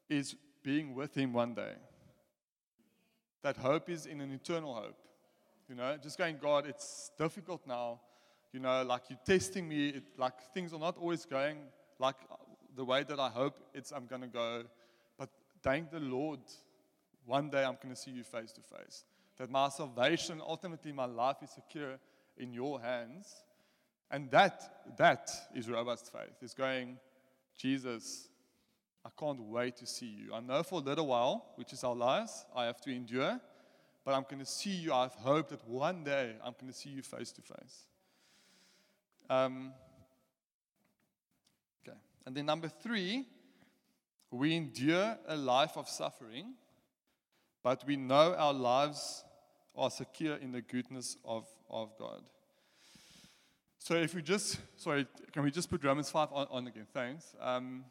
is 0.09 0.37
being 0.63 0.95
with 0.95 1.17
Him 1.17 1.33
one 1.33 1.55
day. 1.55 1.75
That 3.43 3.57
hope 3.57 3.91
is 3.91 4.07
in 4.07 4.21
an 4.21 4.33
eternal 4.33 4.75
hope. 4.75 4.97
You 5.69 5.75
know, 5.75 5.97
just 6.03 6.17
going, 6.17 6.39
God, 6.41 6.67
it's 6.67 7.11
difficult 7.19 7.67
now. 7.67 8.01
You 8.53 8.61
know, 8.61 8.83
like 8.85 9.03
you're 9.11 9.19
testing 9.27 9.69
me. 9.69 9.89
It, 9.89 10.05
like 10.17 10.35
things 10.55 10.73
are 10.73 10.79
not 10.79 10.97
always 10.97 11.25
going 11.25 11.59
like 11.99 12.17
the 12.77 12.85
way 12.85 13.05
that 13.05 13.21
I 13.21 13.29
hope 13.29 13.57
it's 13.75 13.93
I'm 13.93 14.07
going 14.07 14.23
to 14.23 14.29
go. 14.29 14.65
But 15.19 15.31
thank 15.63 15.91
the 15.91 16.01
Lord, 16.01 16.41
one 17.27 17.51
day 17.51 17.65
I'm 17.65 17.77
going 17.83 17.95
to 17.95 18.01
see 18.01 18.11
you 18.11 18.25
face 18.25 18.53
to 18.53 18.61
face. 18.61 19.05
That 19.39 19.51
my 19.51 19.69
salvation, 19.69 20.41
ultimately 20.41 20.93
my 20.93 21.07
life 21.07 21.37
is 21.43 21.51
secure 21.51 21.99
in 22.37 22.53
your 22.53 22.81
hands. 22.81 23.45
And 24.11 24.31
that, 24.31 24.97
that 24.97 25.31
is 25.55 25.69
robust 25.69 26.13
faith, 26.13 26.43
is 26.43 26.55
going, 26.55 26.99
Jesus, 27.59 28.29
I 29.05 29.11
can't 29.19 29.41
wait 29.41 29.77
to 29.79 29.87
see 29.87 30.07
you. 30.07 30.35
I 30.35 30.41
know 30.41 30.63
for 30.63 30.81
a 30.81 30.83
little 30.85 31.07
while, 31.07 31.47
which 31.57 31.73
is 31.73 31.85
our 31.85 31.95
lives, 31.95 32.45
I 32.55 32.67
have 32.67 32.81
to 32.83 32.95
endure, 32.95 33.41
but 34.05 34.15
I'm 34.15 34.25
going 34.25 34.39
to 34.39 34.47
see 34.47 34.71
you. 34.71 34.93
I 34.93 35.03
have 35.03 35.15
hope 35.15 35.49
that 35.49 35.67
one 35.67 36.05
day 36.05 36.35
I'm 36.45 36.55
going 36.61 36.73
to 36.73 36.79
see 36.79 36.91
you 36.91 37.03
face 37.03 37.33
to 37.33 37.43
face. 37.43 37.85
And 42.27 42.35
then 42.35 42.47
number 42.47 42.69
three, 42.69 43.27
we 44.31 44.55
endure 44.57 45.17
a 45.27 45.37
life 45.37 45.77
of 45.77 45.89
suffering, 45.89 46.55
but 47.63 47.85
we 47.87 47.97
know 47.97 48.35
our 48.35 48.53
lives 48.53 49.25
are 49.77 49.91
secure 49.91 50.37
in 50.37 50.53
the 50.53 50.63
goodness 50.63 51.17
of, 51.25 51.47
of 51.69 51.97
God. 51.99 52.23
So 53.79 53.97
if 53.97 54.15
we 54.15 54.23
just, 54.23 54.59
sorry, 54.77 55.07
can 55.33 55.43
we 55.43 55.51
just 55.51 55.69
put 55.69 55.85
Romans 55.85 56.11
5 56.11 56.29
on, 56.33 56.47
on 56.51 56.67
again? 56.67 56.87
Thanks. 56.93 57.35
Um, 57.41 57.85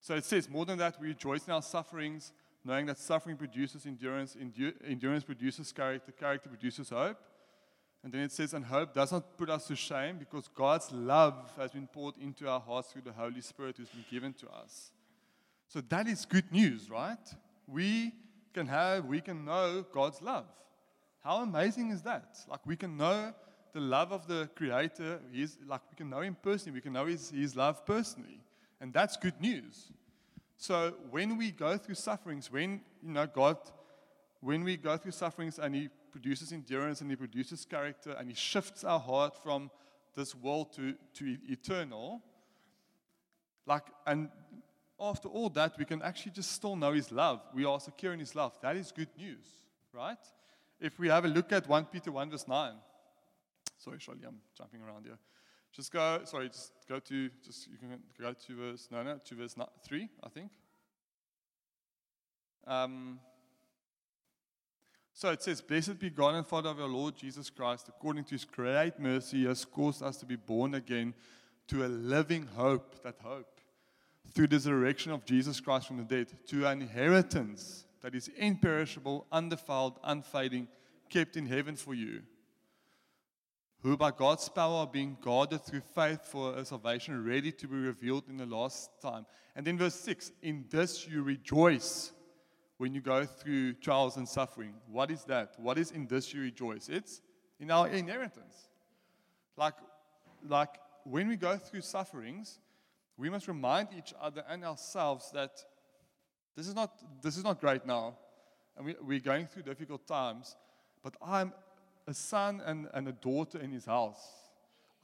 so 0.00 0.14
it 0.14 0.24
says, 0.24 0.48
more 0.48 0.64
than 0.64 0.78
that, 0.78 1.00
we 1.00 1.08
rejoice 1.08 1.46
in 1.46 1.52
our 1.52 1.62
sufferings, 1.62 2.32
knowing 2.64 2.86
that 2.86 2.98
suffering 2.98 3.36
produces 3.36 3.84
endurance, 3.84 4.34
endu- 4.34 4.74
endurance 4.86 5.22
produces 5.22 5.70
character, 5.70 6.12
character 6.12 6.48
produces 6.48 6.88
hope. 6.88 7.18
And 8.04 8.12
then 8.12 8.22
it 8.22 8.32
says, 8.32 8.52
and 8.52 8.64
hope 8.64 8.94
does 8.94 9.12
not 9.12 9.36
put 9.38 9.48
us 9.48 9.68
to 9.68 9.76
shame 9.76 10.16
because 10.18 10.48
God's 10.48 10.90
love 10.90 11.52
has 11.56 11.70
been 11.70 11.86
poured 11.86 12.16
into 12.20 12.48
our 12.48 12.60
hearts 12.60 12.90
through 12.92 13.02
the 13.02 13.12
Holy 13.12 13.40
Spirit 13.40 13.76
who's 13.76 13.88
been 13.88 14.04
given 14.10 14.32
to 14.34 14.48
us. 14.50 14.90
So 15.68 15.80
that 15.88 16.08
is 16.08 16.24
good 16.24 16.50
news, 16.50 16.90
right? 16.90 17.16
We 17.68 18.12
can 18.52 18.66
have, 18.66 19.04
we 19.04 19.20
can 19.20 19.44
know 19.44 19.84
God's 19.92 20.20
love. 20.20 20.46
How 21.22 21.42
amazing 21.42 21.90
is 21.90 22.02
that? 22.02 22.38
Like 22.48 22.66
we 22.66 22.76
can 22.76 22.96
know 22.96 23.32
the 23.72 23.80
love 23.80 24.12
of 24.12 24.26
the 24.26 24.50
Creator, 24.54 25.20
he's, 25.30 25.56
like 25.66 25.80
we 25.90 25.96
can 25.96 26.10
know 26.10 26.20
Him 26.20 26.36
personally, 26.42 26.76
we 26.76 26.82
can 26.82 26.92
know 26.92 27.06
His, 27.06 27.30
his 27.30 27.56
love 27.56 27.86
personally. 27.86 28.40
And 28.80 28.92
that's 28.92 29.16
good 29.16 29.40
news. 29.40 29.92
So 30.56 30.94
when 31.10 31.38
we 31.38 31.52
go 31.52 31.78
through 31.78 31.94
sufferings, 31.94 32.50
when, 32.50 32.80
you 33.02 33.12
know, 33.12 33.26
God, 33.26 33.56
when 34.40 34.64
we 34.64 34.76
go 34.76 34.96
through 34.96 35.12
sufferings 35.12 35.58
and 35.58 35.74
He 35.74 35.88
produces 36.12 36.52
endurance 36.52 37.00
and 37.00 37.10
He 37.10 37.16
produces 37.16 37.64
character 37.64 38.12
and 38.12 38.28
He 38.28 38.34
shifts 38.34 38.84
our 38.84 39.00
heart 39.00 39.42
from 39.42 39.70
this 40.14 40.34
world 40.34 40.72
to, 40.74 40.94
to 41.14 41.36
eternal, 41.48 42.22
like, 43.66 43.84
and 44.06 44.28
after 45.00 45.28
all 45.28 45.48
that, 45.50 45.76
we 45.78 45.84
can 45.84 46.02
actually 46.02 46.32
just 46.32 46.52
still 46.52 46.76
know 46.76 46.92
His 46.92 47.10
love. 47.10 47.40
We 47.54 47.64
are 47.64 47.80
secure 47.80 48.12
in 48.12 48.20
His 48.20 48.34
love. 48.34 48.56
That 48.62 48.76
is 48.76 48.92
good 48.92 49.08
news, 49.16 49.46
right? 49.92 50.18
If 50.80 50.98
we 50.98 51.08
have 51.08 51.24
a 51.24 51.28
look 51.28 51.52
at 51.52 51.68
1 51.68 51.86
Peter 51.86 52.12
1, 52.12 52.30
verse 52.30 52.46
9. 52.46 52.74
Sorry, 53.78 53.98
Charlie, 53.98 54.20
I'm 54.26 54.38
jumping 54.56 54.80
around 54.82 55.04
here. 55.04 55.18
Just 55.72 55.90
go, 55.90 56.20
sorry, 56.24 56.48
just 56.48 56.72
go 56.88 56.98
to, 56.98 57.30
just 57.44 57.68
you 57.68 57.78
can 57.78 57.98
go 58.20 58.32
to 58.32 58.56
verse, 58.56 58.88
no, 58.90 59.02
no, 59.02 59.18
to 59.24 59.34
verse 59.34 59.56
3, 59.84 60.08
I 60.22 60.28
think. 60.28 60.50
Um, 62.66 63.18
so 65.14 65.30
it 65.30 65.42
says, 65.42 65.60
Blessed 65.60 65.98
be 65.98 66.10
God 66.10 66.34
and 66.34 66.46
Father 66.46 66.70
of 66.70 66.80
our 66.80 66.88
Lord 66.88 67.16
Jesus 67.16 67.50
Christ, 67.50 67.88
according 67.88 68.24
to 68.24 68.30
his 68.32 68.44
great 68.44 68.98
mercy, 68.98 69.38
he 69.38 69.44
has 69.44 69.64
caused 69.64 70.02
us 70.02 70.16
to 70.18 70.26
be 70.26 70.36
born 70.36 70.74
again 70.74 71.14
to 71.68 71.84
a 71.84 71.88
living 71.88 72.46
hope, 72.56 73.02
that 73.02 73.16
hope, 73.22 73.60
through 74.34 74.46
the 74.46 74.56
resurrection 74.56 75.12
of 75.12 75.24
Jesus 75.24 75.60
Christ 75.60 75.86
from 75.86 75.98
the 75.98 76.04
dead, 76.04 76.32
to 76.48 76.66
an 76.66 76.82
inheritance 76.82 77.84
that 78.00 78.14
is 78.14 78.28
imperishable, 78.36 79.26
undefiled, 79.30 79.98
unfading, 80.02 80.68
kept 81.08 81.36
in 81.36 81.46
heaven 81.46 81.76
for 81.76 81.94
you, 81.94 82.22
who 83.82 83.96
by 83.96 84.10
God's 84.10 84.48
power 84.48 84.78
are 84.78 84.86
being 84.86 85.16
guarded 85.20 85.62
through 85.62 85.82
faith 85.94 86.24
for 86.24 86.56
a 86.56 86.64
salvation 86.64 87.24
ready 87.24 87.52
to 87.52 87.68
be 87.68 87.76
revealed 87.76 88.24
in 88.28 88.38
the 88.38 88.46
last 88.46 88.90
time. 89.02 89.26
And 89.54 89.66
then 89.66 89.76
verse 89.76 89.94
6 89.96 90.32
In 90.42 90.64
this 90.70 91.06
you 91.06 91.22
rejoice 91.22 92.12
when 92.82 92.92
you 92.92 93.00
go 93.00 93.24
through 93.24 93.74
trials 93.74 94.16
and 94.16 94.28
suffering. 94.28 94.74
What 94.90 95.08
is 95.12 95.22
that? 95.26 95.54
What 95.56 95.78
is 95.78 95.92
in 95.92 96.08
this 96.08 96.34
you 96.34 96.40
rejoice? 96.40 96.88
It's 96.88 97.20
in 97.60 97.70
our 97.70 97.86
inheritance. 97.86 98.56
Like, 99.56 99.74
like 100.48 100.70
when 101.04 101.28
we 101.28 101.36
go 101.36 101.56
through 101.56 101.82
sufferings, 101.82 102.58
we 103.16 103.30
must 103.30 103.46
remind 103.46 103.90
each 103.96 104.12
other 104.20 104.42
and 104.48 104.64
ourselves 104.64 105.30
that 105.30 105.64
this 106.56 106.66
is 106.66 106.74
not, 106.74 106.90
this 107.22 107.36
is 107.36 107.44
not 107.44 107.60
great 107.60 107.86
now. 107.86 108.18
And 108.76 108.86
we, 108.86 108.96
we're 109.00 109.20
going 109.20 109.46
through 109.46 109.62
difficult 109.62 110.04
times, 110.08 110.56
but 111.04 111.14
I'm 111.24 111.52
a 112.08 112.14
son 112.14 112.60
and, 112.66 112.88
and 112.94 113.06
a 113.06 113.12
daughter 113.12 113.60
in 113.60 113.70
his 113.70 113.84
house. 113.84 114.26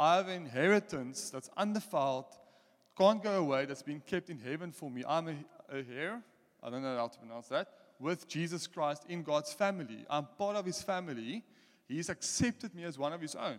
I 0.01 0.17
have 0.17 0.27
an 0.27 0.35
inheritance 0.35 1.31
that's 1.31 1.49
undefiled, 1.57 2.27
can't 2.97 3.23
go 3.23 3.39
away, 3.39 3.67
that's 3.67 3.85
been 3.85 4.01
kept 4.01 4.31
in 4.31 4.41
heaven 4.41 4.73
for 4.73 4.91
me. 4.91 5.05
I'm 5.07 5.29
a, 5.29 5.37
a 5.73 5.85
heir 5.97 6.25
I 6.63 6.71
don't 6.71 6.83
know 6.83 6.97
how 6.97 7.09
to 7.09 7.19
pronounce 7.19 7.49
that, 7.49 7.69
with 7.99 8.29
Jesus 8.29 8.67
Christ 8.67 9.05
in 9.09 9.23
God's 9.23 9.53
family. 9.53 10.05
I'm 10.09 10.27
part 10.37 10.57
of 10.57 10.65
his 10.65 10.83
family. 10.83 11.45
He's 11.87 12.09
accepted 12.09 12.75
me 12.75 12.85
as 12.85 12.99
one 12.99 13.13
of 13.13 13.21
his 13.21 13.35
own. 13.35 13.59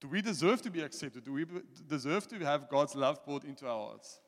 Do 0.00 0.08
we 0.08 0.20
deserve 0.20 0.62
to 0.62 0.70
be 0.70 0.82
accepted? 0.82 1.24
Do 1.24 1.32
we 1.32 1.46
deserve 1.88 2.26
to 2.28 2.38
have 2.40 2.68
God's 2.68 2.94
love 2.94 3.24
poured 3.24 3.44
into 3.44 3.68
our 3.68 3.90
hearts? 3.90 4.20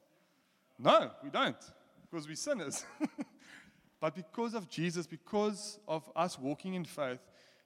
No, 0.78 1.10
we 1.22 1.30
don't, 1.30 1.56
because 2.02 2.28
we're 2.28 2.36
sinners. 2.36 2.84
but 4.00 4.14
because 4.14 4.54
of 4.54 4.68
Jesus, 4.68 5.06
because 5.06 5.78
of 5.88 6.08
us 6.14 6.38
walking 6.38 6.74
in 6.74 6.84
faith, 6.84 7.20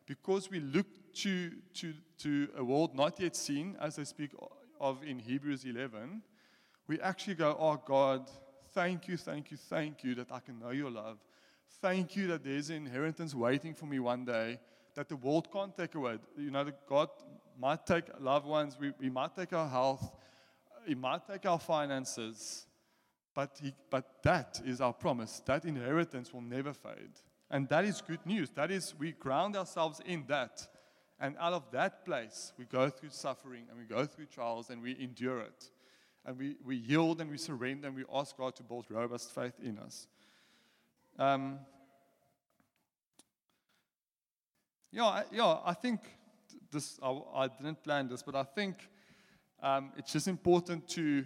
because 0.07 0.51
we 0.51 0.61
look 0.61 0.87
to, 1.14 1.53
to, 1.74 1.92
to 2.18 2.48
a 2.57 2.64
world 2.64 2.94
not 2.94 3.20
yet 3.20 3.37
seen, 3.37 3.77
as 3.81 3.96
they 3.96 4.05
speak 4.05 4.31
of 4.81 5.03
in 5.03 5.18
Hebrews 5.18 5.64
11, 5.64 6.22
we 6.87 6.98
actually 7.01 7.35
go, 7.35 7.57
Oh 7.59 7.81
God, 7.85 8.31
Thank 8.78 9.08
you, 9.08 9.16
thank 9.16 9.50
you, 9.50 9.56
thank 9.56 10.04
you 10.04 10.14
that 10.14 10.30
I 10.30 10.38
can 10.38 10.60
know 10.60 10.70
your 10.70 10.88
love. 10.88 11.18
Thank 11.82 12.14
you 12.14 12.28
that 12.28 12.44
there's 12.44 12.70
an 12.70 12.76
inheritance 12.76 13.34
waiting 13.34 13.74
for 13.74 13.86
me 13.86 13.98
one 13.98 14.24
day 14.24 14.60
that 14.94 15.08
the 15.08 15.16
world 15.16 15.50
can't 15.52 15.76
take 15.76 15.96
away. 15.96 16.18
You 16.36 16.52
know, 16.52 16.64
God 16.88 17.08
might 17.60 17.84
take 17.84 18.04
loved 18.20 18.46
ones, 18.46 18.76
we, 18.78 19.10
might 19.10 19.34
take 19.34 19.52
our 19.52 19.68
health, 19.68 20.12
He 20.86 20.94
might 20.94 21.26
take 21.26 21.44
our 21.44 21.58
finances, 21.58 22.68
but, 23.34 23.58
he, 23.60 23.74
but 23.90 24.22
that 24.22 24.60
is 24.64 24.80
our 24.80 24.92
promise. 24.92 25.42
That 25.44 25.64
inheritance 25.64 26.32
will 26.32 26.42
never 26.42 26.72
fade. 26.72 27.18
And 27.50 27.68
that 27.70 27.84
is 27.84 28.00
good 28.00 28.24
news. 28.24 28.50
That 28.50 28.70
is, 28.70 28.94
we 28.96 29.10
ground 29.10 29.56
ourselves 29.56 30.00
in 30.06 30.24
that. 30.28 30.64
And 31.18 31.34
out 31.40 31.52
of 31.52 31.64
that 31.72 32.04
place, 32.04 32.52
we 32.56 32.64
go 32.64 32.88
through 32.90 33.10
suffering 33.10 33.64
and 33.70 33.76
we 33.76 33.86
go 33.86 34.04
through 34.04 34.26
trials 34.26 34.70
and 34.70 34.80
we 34.80 34.96
endure 35.00 35.40
it 35.40 35.68
and 36.24 36.38
we, 36.38 36.57
we 36.64 36.76
yield 36.76 37.20
and 37.20 37.31
we 37.31 37.38
surrender 37.38 37.88
and 37.88 37.96
we 37.96 38.04
ask 38.12 38.37
God 38.37 38.54
to 38.57 38.62
build 38.62 38.87
robust 38.90 39.35
faith 39.35 39.54
in 39.62 39.78
us. 39.78 40.07
Um, 41.18 41.59
yeah, 44.92 45.22
yeah, 45.33 45.59
I 45.64 45.74
think 45.74 46.00
this, 46.70 46.98
I, 47.02 47.18
I, 47.35 47.48
didn't 47.48 47.83
plan 47.83 48.09
this, 48.09 48.22
but 48.22 48.35
I 48.35 48.44
think 48.44 48.76
um, 49.62 49.92
it's 49.96 50.12
just 50.12 50.28
important 50.28 50.88
to 50.90 51.24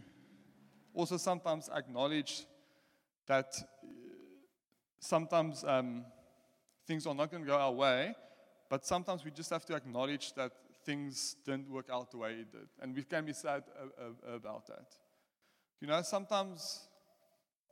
also 0.94 1.16
sometimes 1.16 1.68
acknowledge 1.74 2.46
that 3.26 3.54
uh, 3.58 3.86
sometimes 4.98 5.64
um, 5.64 6.04
things 6.86 7.06
are 7.06 7.14
not 7.14 7.30
going 7.30 7.42
to 7.42 7.48
go 7.48 7.56
our 7.56 7.72
way, 7.72 8.14
but 8.68 8.86
sometimes 8.86 9.24
we 9.24 9.30
just 9.30 9.50
have 9.50 9.64
to 9.66 9.74
acknowledge 9.74 10.32
that 10.34 10.52
things 10.84 11.36
didn't 11.44 11.70
work 11.70 11.88
out 11.92 12.10
the 12.10 12.18
way 12.18 12.32
it 12.32 12.52
did. 12.52 12.68
And 12.80 12.94
we 12.94 13.02
can 13.02 13.24
be 13.24 13.32
sad 13.32 13.64
about 14.26 14.66
that. 14.66 14.86
You 15.80 15.88
know, 15.88 16.02
sometimes 16.02 16.88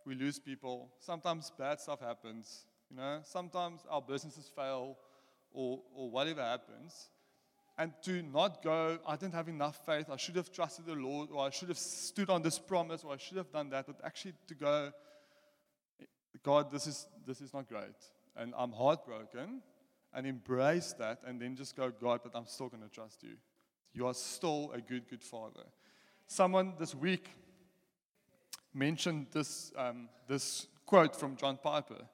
we 0.05 0.15
lose 0.15 0.39
people, 0.39 0.91
sometimes 0.99 1.53
bad 1.57 1.81
stuff 1.81 2.01
happens, 2.01 2.65
you 2.91 2.97
know, 2.97 3.21
sometimes 3.23 3.83
our 3.89 4.03
businesses 4.03 4.51
fail 4.55 4.97
or, 5.53 5.81
or 5.95 6.11
whatever 6.11 6.43
happens. 6.43 7.11
And 7.79 7.93
to 8.03 8.23
not 8.23 8.63
go, 8.63 8.99
I 9.07 9.17
didn't 9.17 9.35
have 9.35 9.49
enough 9.49 9.81
faith, 9.87 10.11
I 10.11 10.17
should 10.17 10.37
have 10.37 10.53
trusted 10.53 10.87
the 10.87 10.95
Lord, 10.95 11.31
or 11.33 11.47
I 11.47 11.51
should 11.51 11.69
have 11.69 11.79
stood 11.79 12.29
on 12.29 12.43
this 12.43 12.59
promise, 12.59 13.05
or 13.05 13.15
I 13.15 13.17
should 13.17 13.37
have 13.37 13.51
done 13.53 13.71
that, 13.71 13.87
but 13.87 13.97
actually 14.05 14.35
to 14.49 14.55
go, 14.55 14.93
God, 16.43 16.71
this 16.71 16.87
is, 16.87 17.07
this 17.27 17.41
is 17.41 17.55
not 17.55 17.69
great. 17.69 17.97
And 18.37 18.53
I'm 18.57 18.73
heartbroken, 18.73 19.63
and 20.15 20.27
embrace 20.27 20.95
that 20.99 21.21
and 21.27 21.41
then 21.41 21.57
just 21.57 21.77
go, 21.77 21.91
God, 21.91 22.21
but 22.23 22.33
I'm 22.35 22.47
still 22.47 22.69
going 22.69 22.83
to 22.83 22.89
trust 22.89 23.23
you. 23.23 23.37
You 23.93 24.07
are 24.07 24.15
still 24.15 24.71
a 24.73 24.81
good, 24.81 25.09
good 25.09 25.23
father. 25.23 25.65
Someone 26.27 26.75
this 26.79 26.95
week 26.95 27.29
mentioned 28.73 29.27
this, 29.33 29.73
um, 29.77 30.09
this 30.29 30.67
quote 30.87 31.17
from 31.17 31.37
John 31.37 31.59
Piper. 31.63 32.07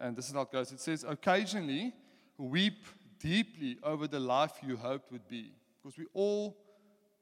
And 0.00 0.16
this 0.16 0.28
is 0.28 0.34
how 0.34 0.42
it 0.42 0.52
goes 0.52 0.72
it 0.72 0.80
says, 0.80 1.04
Occasionally, 1.08 1.94
weep 2.36 2.86
deeply 3.20 3.78
over 3.82 4.06
the 4.06 4.20
life 4.20 4.52
you 4.66 4.76
hoped 4.76 5.12
would 5.12 5.28
be. 5.28 5.52
Because 5.82 5.96
we 5.98 6.06
all 6.12 6.56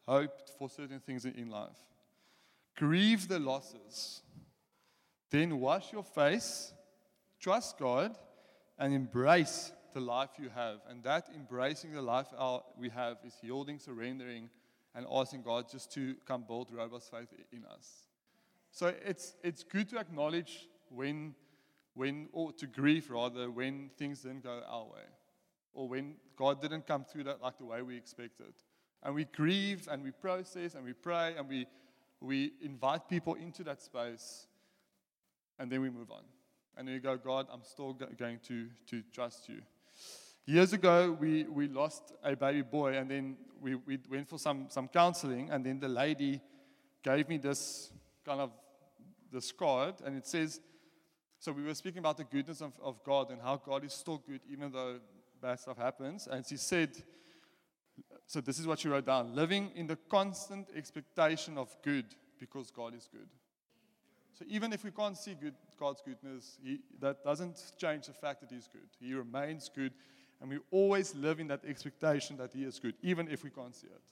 hoped 0.06 0.52
for 0.58 0.68
certain 0.68 1.00
things 1.00 1.24
in 1.24 1.50
life. 1.50 1.76
Grieve 2.76 3.28
the 3.28 3.38
losses. 3.38 4.22
Then 5.30 5.60
wash 5.60 5.92
your 5.92 6.04
face, 6.04 6.72
trust 7.40 7.78
God, 7.78 8.16
and 8.78 8.92
embrace 8.92 9.72
the 9.94 10.00
life 10.00 10.30
you 10.38 10.50
have. 10.54 10.78
And 10.88 11.02
that 11.04 11.28
embracing 11.34 11.92
the 11.92 12.02
life 12.02 12.26
we 12.78 12.90
have 12.90 13.16
is 13.24 13.34
yielding, 13.42 13.78
surrendering, 13.78 14.50
and 14.94 15.06
asking 15.10 15.42
God 15.42 15.70
just 15.70 15.92
to 15.92 16.14
come 16.26 16.44
build 16.46 16.70
robust 16.72 17.10
faith 17.10 17.28
in 17.52 17.64
us. 17.64 18.08
So 18.70 18.92
it's, 19.04 19.34
it's 19.42 19.62
good 19.62 19.88
to 19.90 19.98
acknowledge 19.98 20.68
when, 20.90 21.34
when, 21.94 22.28
or 22.32 22.52
to 22.52 22.66
grieve 22.66 23.10
rather, 23.10 23.50
when 23.50 23.90
things 23.96 24.20
didn't 24.20 24.42
go 24.42 24.62
our 24.68 24.84
way, 24.84 25.06
or 25.72 25.88
when 25.88 26.16
God 26.36 26.60
didn't 26.60 26.86
come 26.86 27.04
through 27.04 27.24
that 27.24 27.42
like 27.42 27.58
the 27.58 27.64
way 27.64 27.82
we 27.82 27.96
expected. 27.96 28.52
And 29.02 29.14
we 29.14 29.24
grieve 29.24 29.88
and 29.90 30.02
we 30.02 30.10
process 30.10 30.74
and 30.74 30.84
we 30.84 30.92
pray 30.92 31.34
and 31.38 31.48
we, 31.48 31.66
we 32.20 32.52
invite 32.62 33.08
people 33.08 33.34
into 33.34 33.64
that 33.64 33.80
space, 33.80 34.46
and 35.58 35.70
then 35.70 35.80
we 35.80 35.90
move 35.90 36.10
on. 36.10 36.22
And 36.76 36.88
you 36.88 37.00
go, 37.00 37.16
God, 37.16 37.46
I'm 37.52 37.62
still 37.62 37.92
going 37.92 38.38
to, 38.48 38.68
to 38.88 39.02
trust 39.12 39.48
you. 39.48 39.62
Years 40.44 40.72
ago, 40.72 41.16
we, 41.18 41.44
we 41.44 41.68
lost 41.68 42.12
a 42.22 42.36
baby 42.36 42.62
boy, 42.62 42.96
and 42.96 43.10
then 43.10 43.36
we, 43.60 43.74
we 43.74 43.98
went 44.10 44.28
for 44.28 44.38
some, 44.38 44.66
some 44.68 44.86
counseling, 44.88 45.50
and 45.50 45.64
then 45.64 45.80
the 45.80 45.88
lady 45.88 46.40
gave 47.02 47.28
me 47.28 47.38
this 47.38 47.90
kind 48.24 48.40
of 48.40 48.50
this 49.32 49.50
card, 49.52 49.94
and 50.04 50.16
it 50.16 50.26
says, 50.26 50.60
so 51.38 51.52
we 51.52 51.62
were 51.62 51.74
speaking 51.74 51.98
about 51.98 52.16
the 52.16 52.24
goodness 52.24 52.60
of, 52.60 52.72
of 52.82 53.02
God 53.04 53.30
and 53.30 53.40
how 53.40 53.56
God 53.56 53.84
is 53.84 53.92
still 53.92 54.18
good 54.18 54.40
even 54.50 54.72
though 54.72 54.98
bad 55.40 55.60
stuff 55.60 55.76
happens. 55.76 56.26
And 56.30 56.44
she 56.46 56.56
said, 56.56 56.90
so 58.26 58.40
this 58.40 58.58
is 58.58 58.66
what 58.66 58.80
she 58.80 58.88
wrote 58.88 59.06
down 59.06 59.34
living 59.34 59.70
in 59.74 59.86
the 59.86 59.96
constant 60.08 60.68
expectation 60.74 61.58
of 61.58 61.74
good 61.82 62.06
because 62.38 62.70
God 62.70 62.94
is 62.94 63.08
good. 63.10 63.28
So 64.38 64.44
even 64.48 64.72
if 64.72 64.84
we 64.84 64.90
can't 64.90 65.16
see 65.16 65.34
good, 65.34 65.54
God's 65.80 66.02
goodness, 66.02 66.58
he, 66.62 66.80
that 67.00 67.24
doesn't 67.24 67.72
change 67.78 68.06
the 68.06 68.12
fact 68.12 68.40
that 68.42 68.50
He's 68.50 68.68
good. 68.68 68.88
He 69.00 69.14
remains 69.14 69.70
good, 69.74 69.92
and 70.40 70.50
we 70.50 70.58
always 70.70 71.14
live 71.14 71.40
in 71.40 71.46
that 71.48 71.64
expectation 71.64 72.36
that 72.36 72.52
He 72.52 72.64
is 72.64 72.78
good, 72.78 72.94
even 73.02 73.28
if 73.28 73.44
we 73.44 73.50
can't 73.50 73.74
see 73.74 73.86
it. 73.86 74.02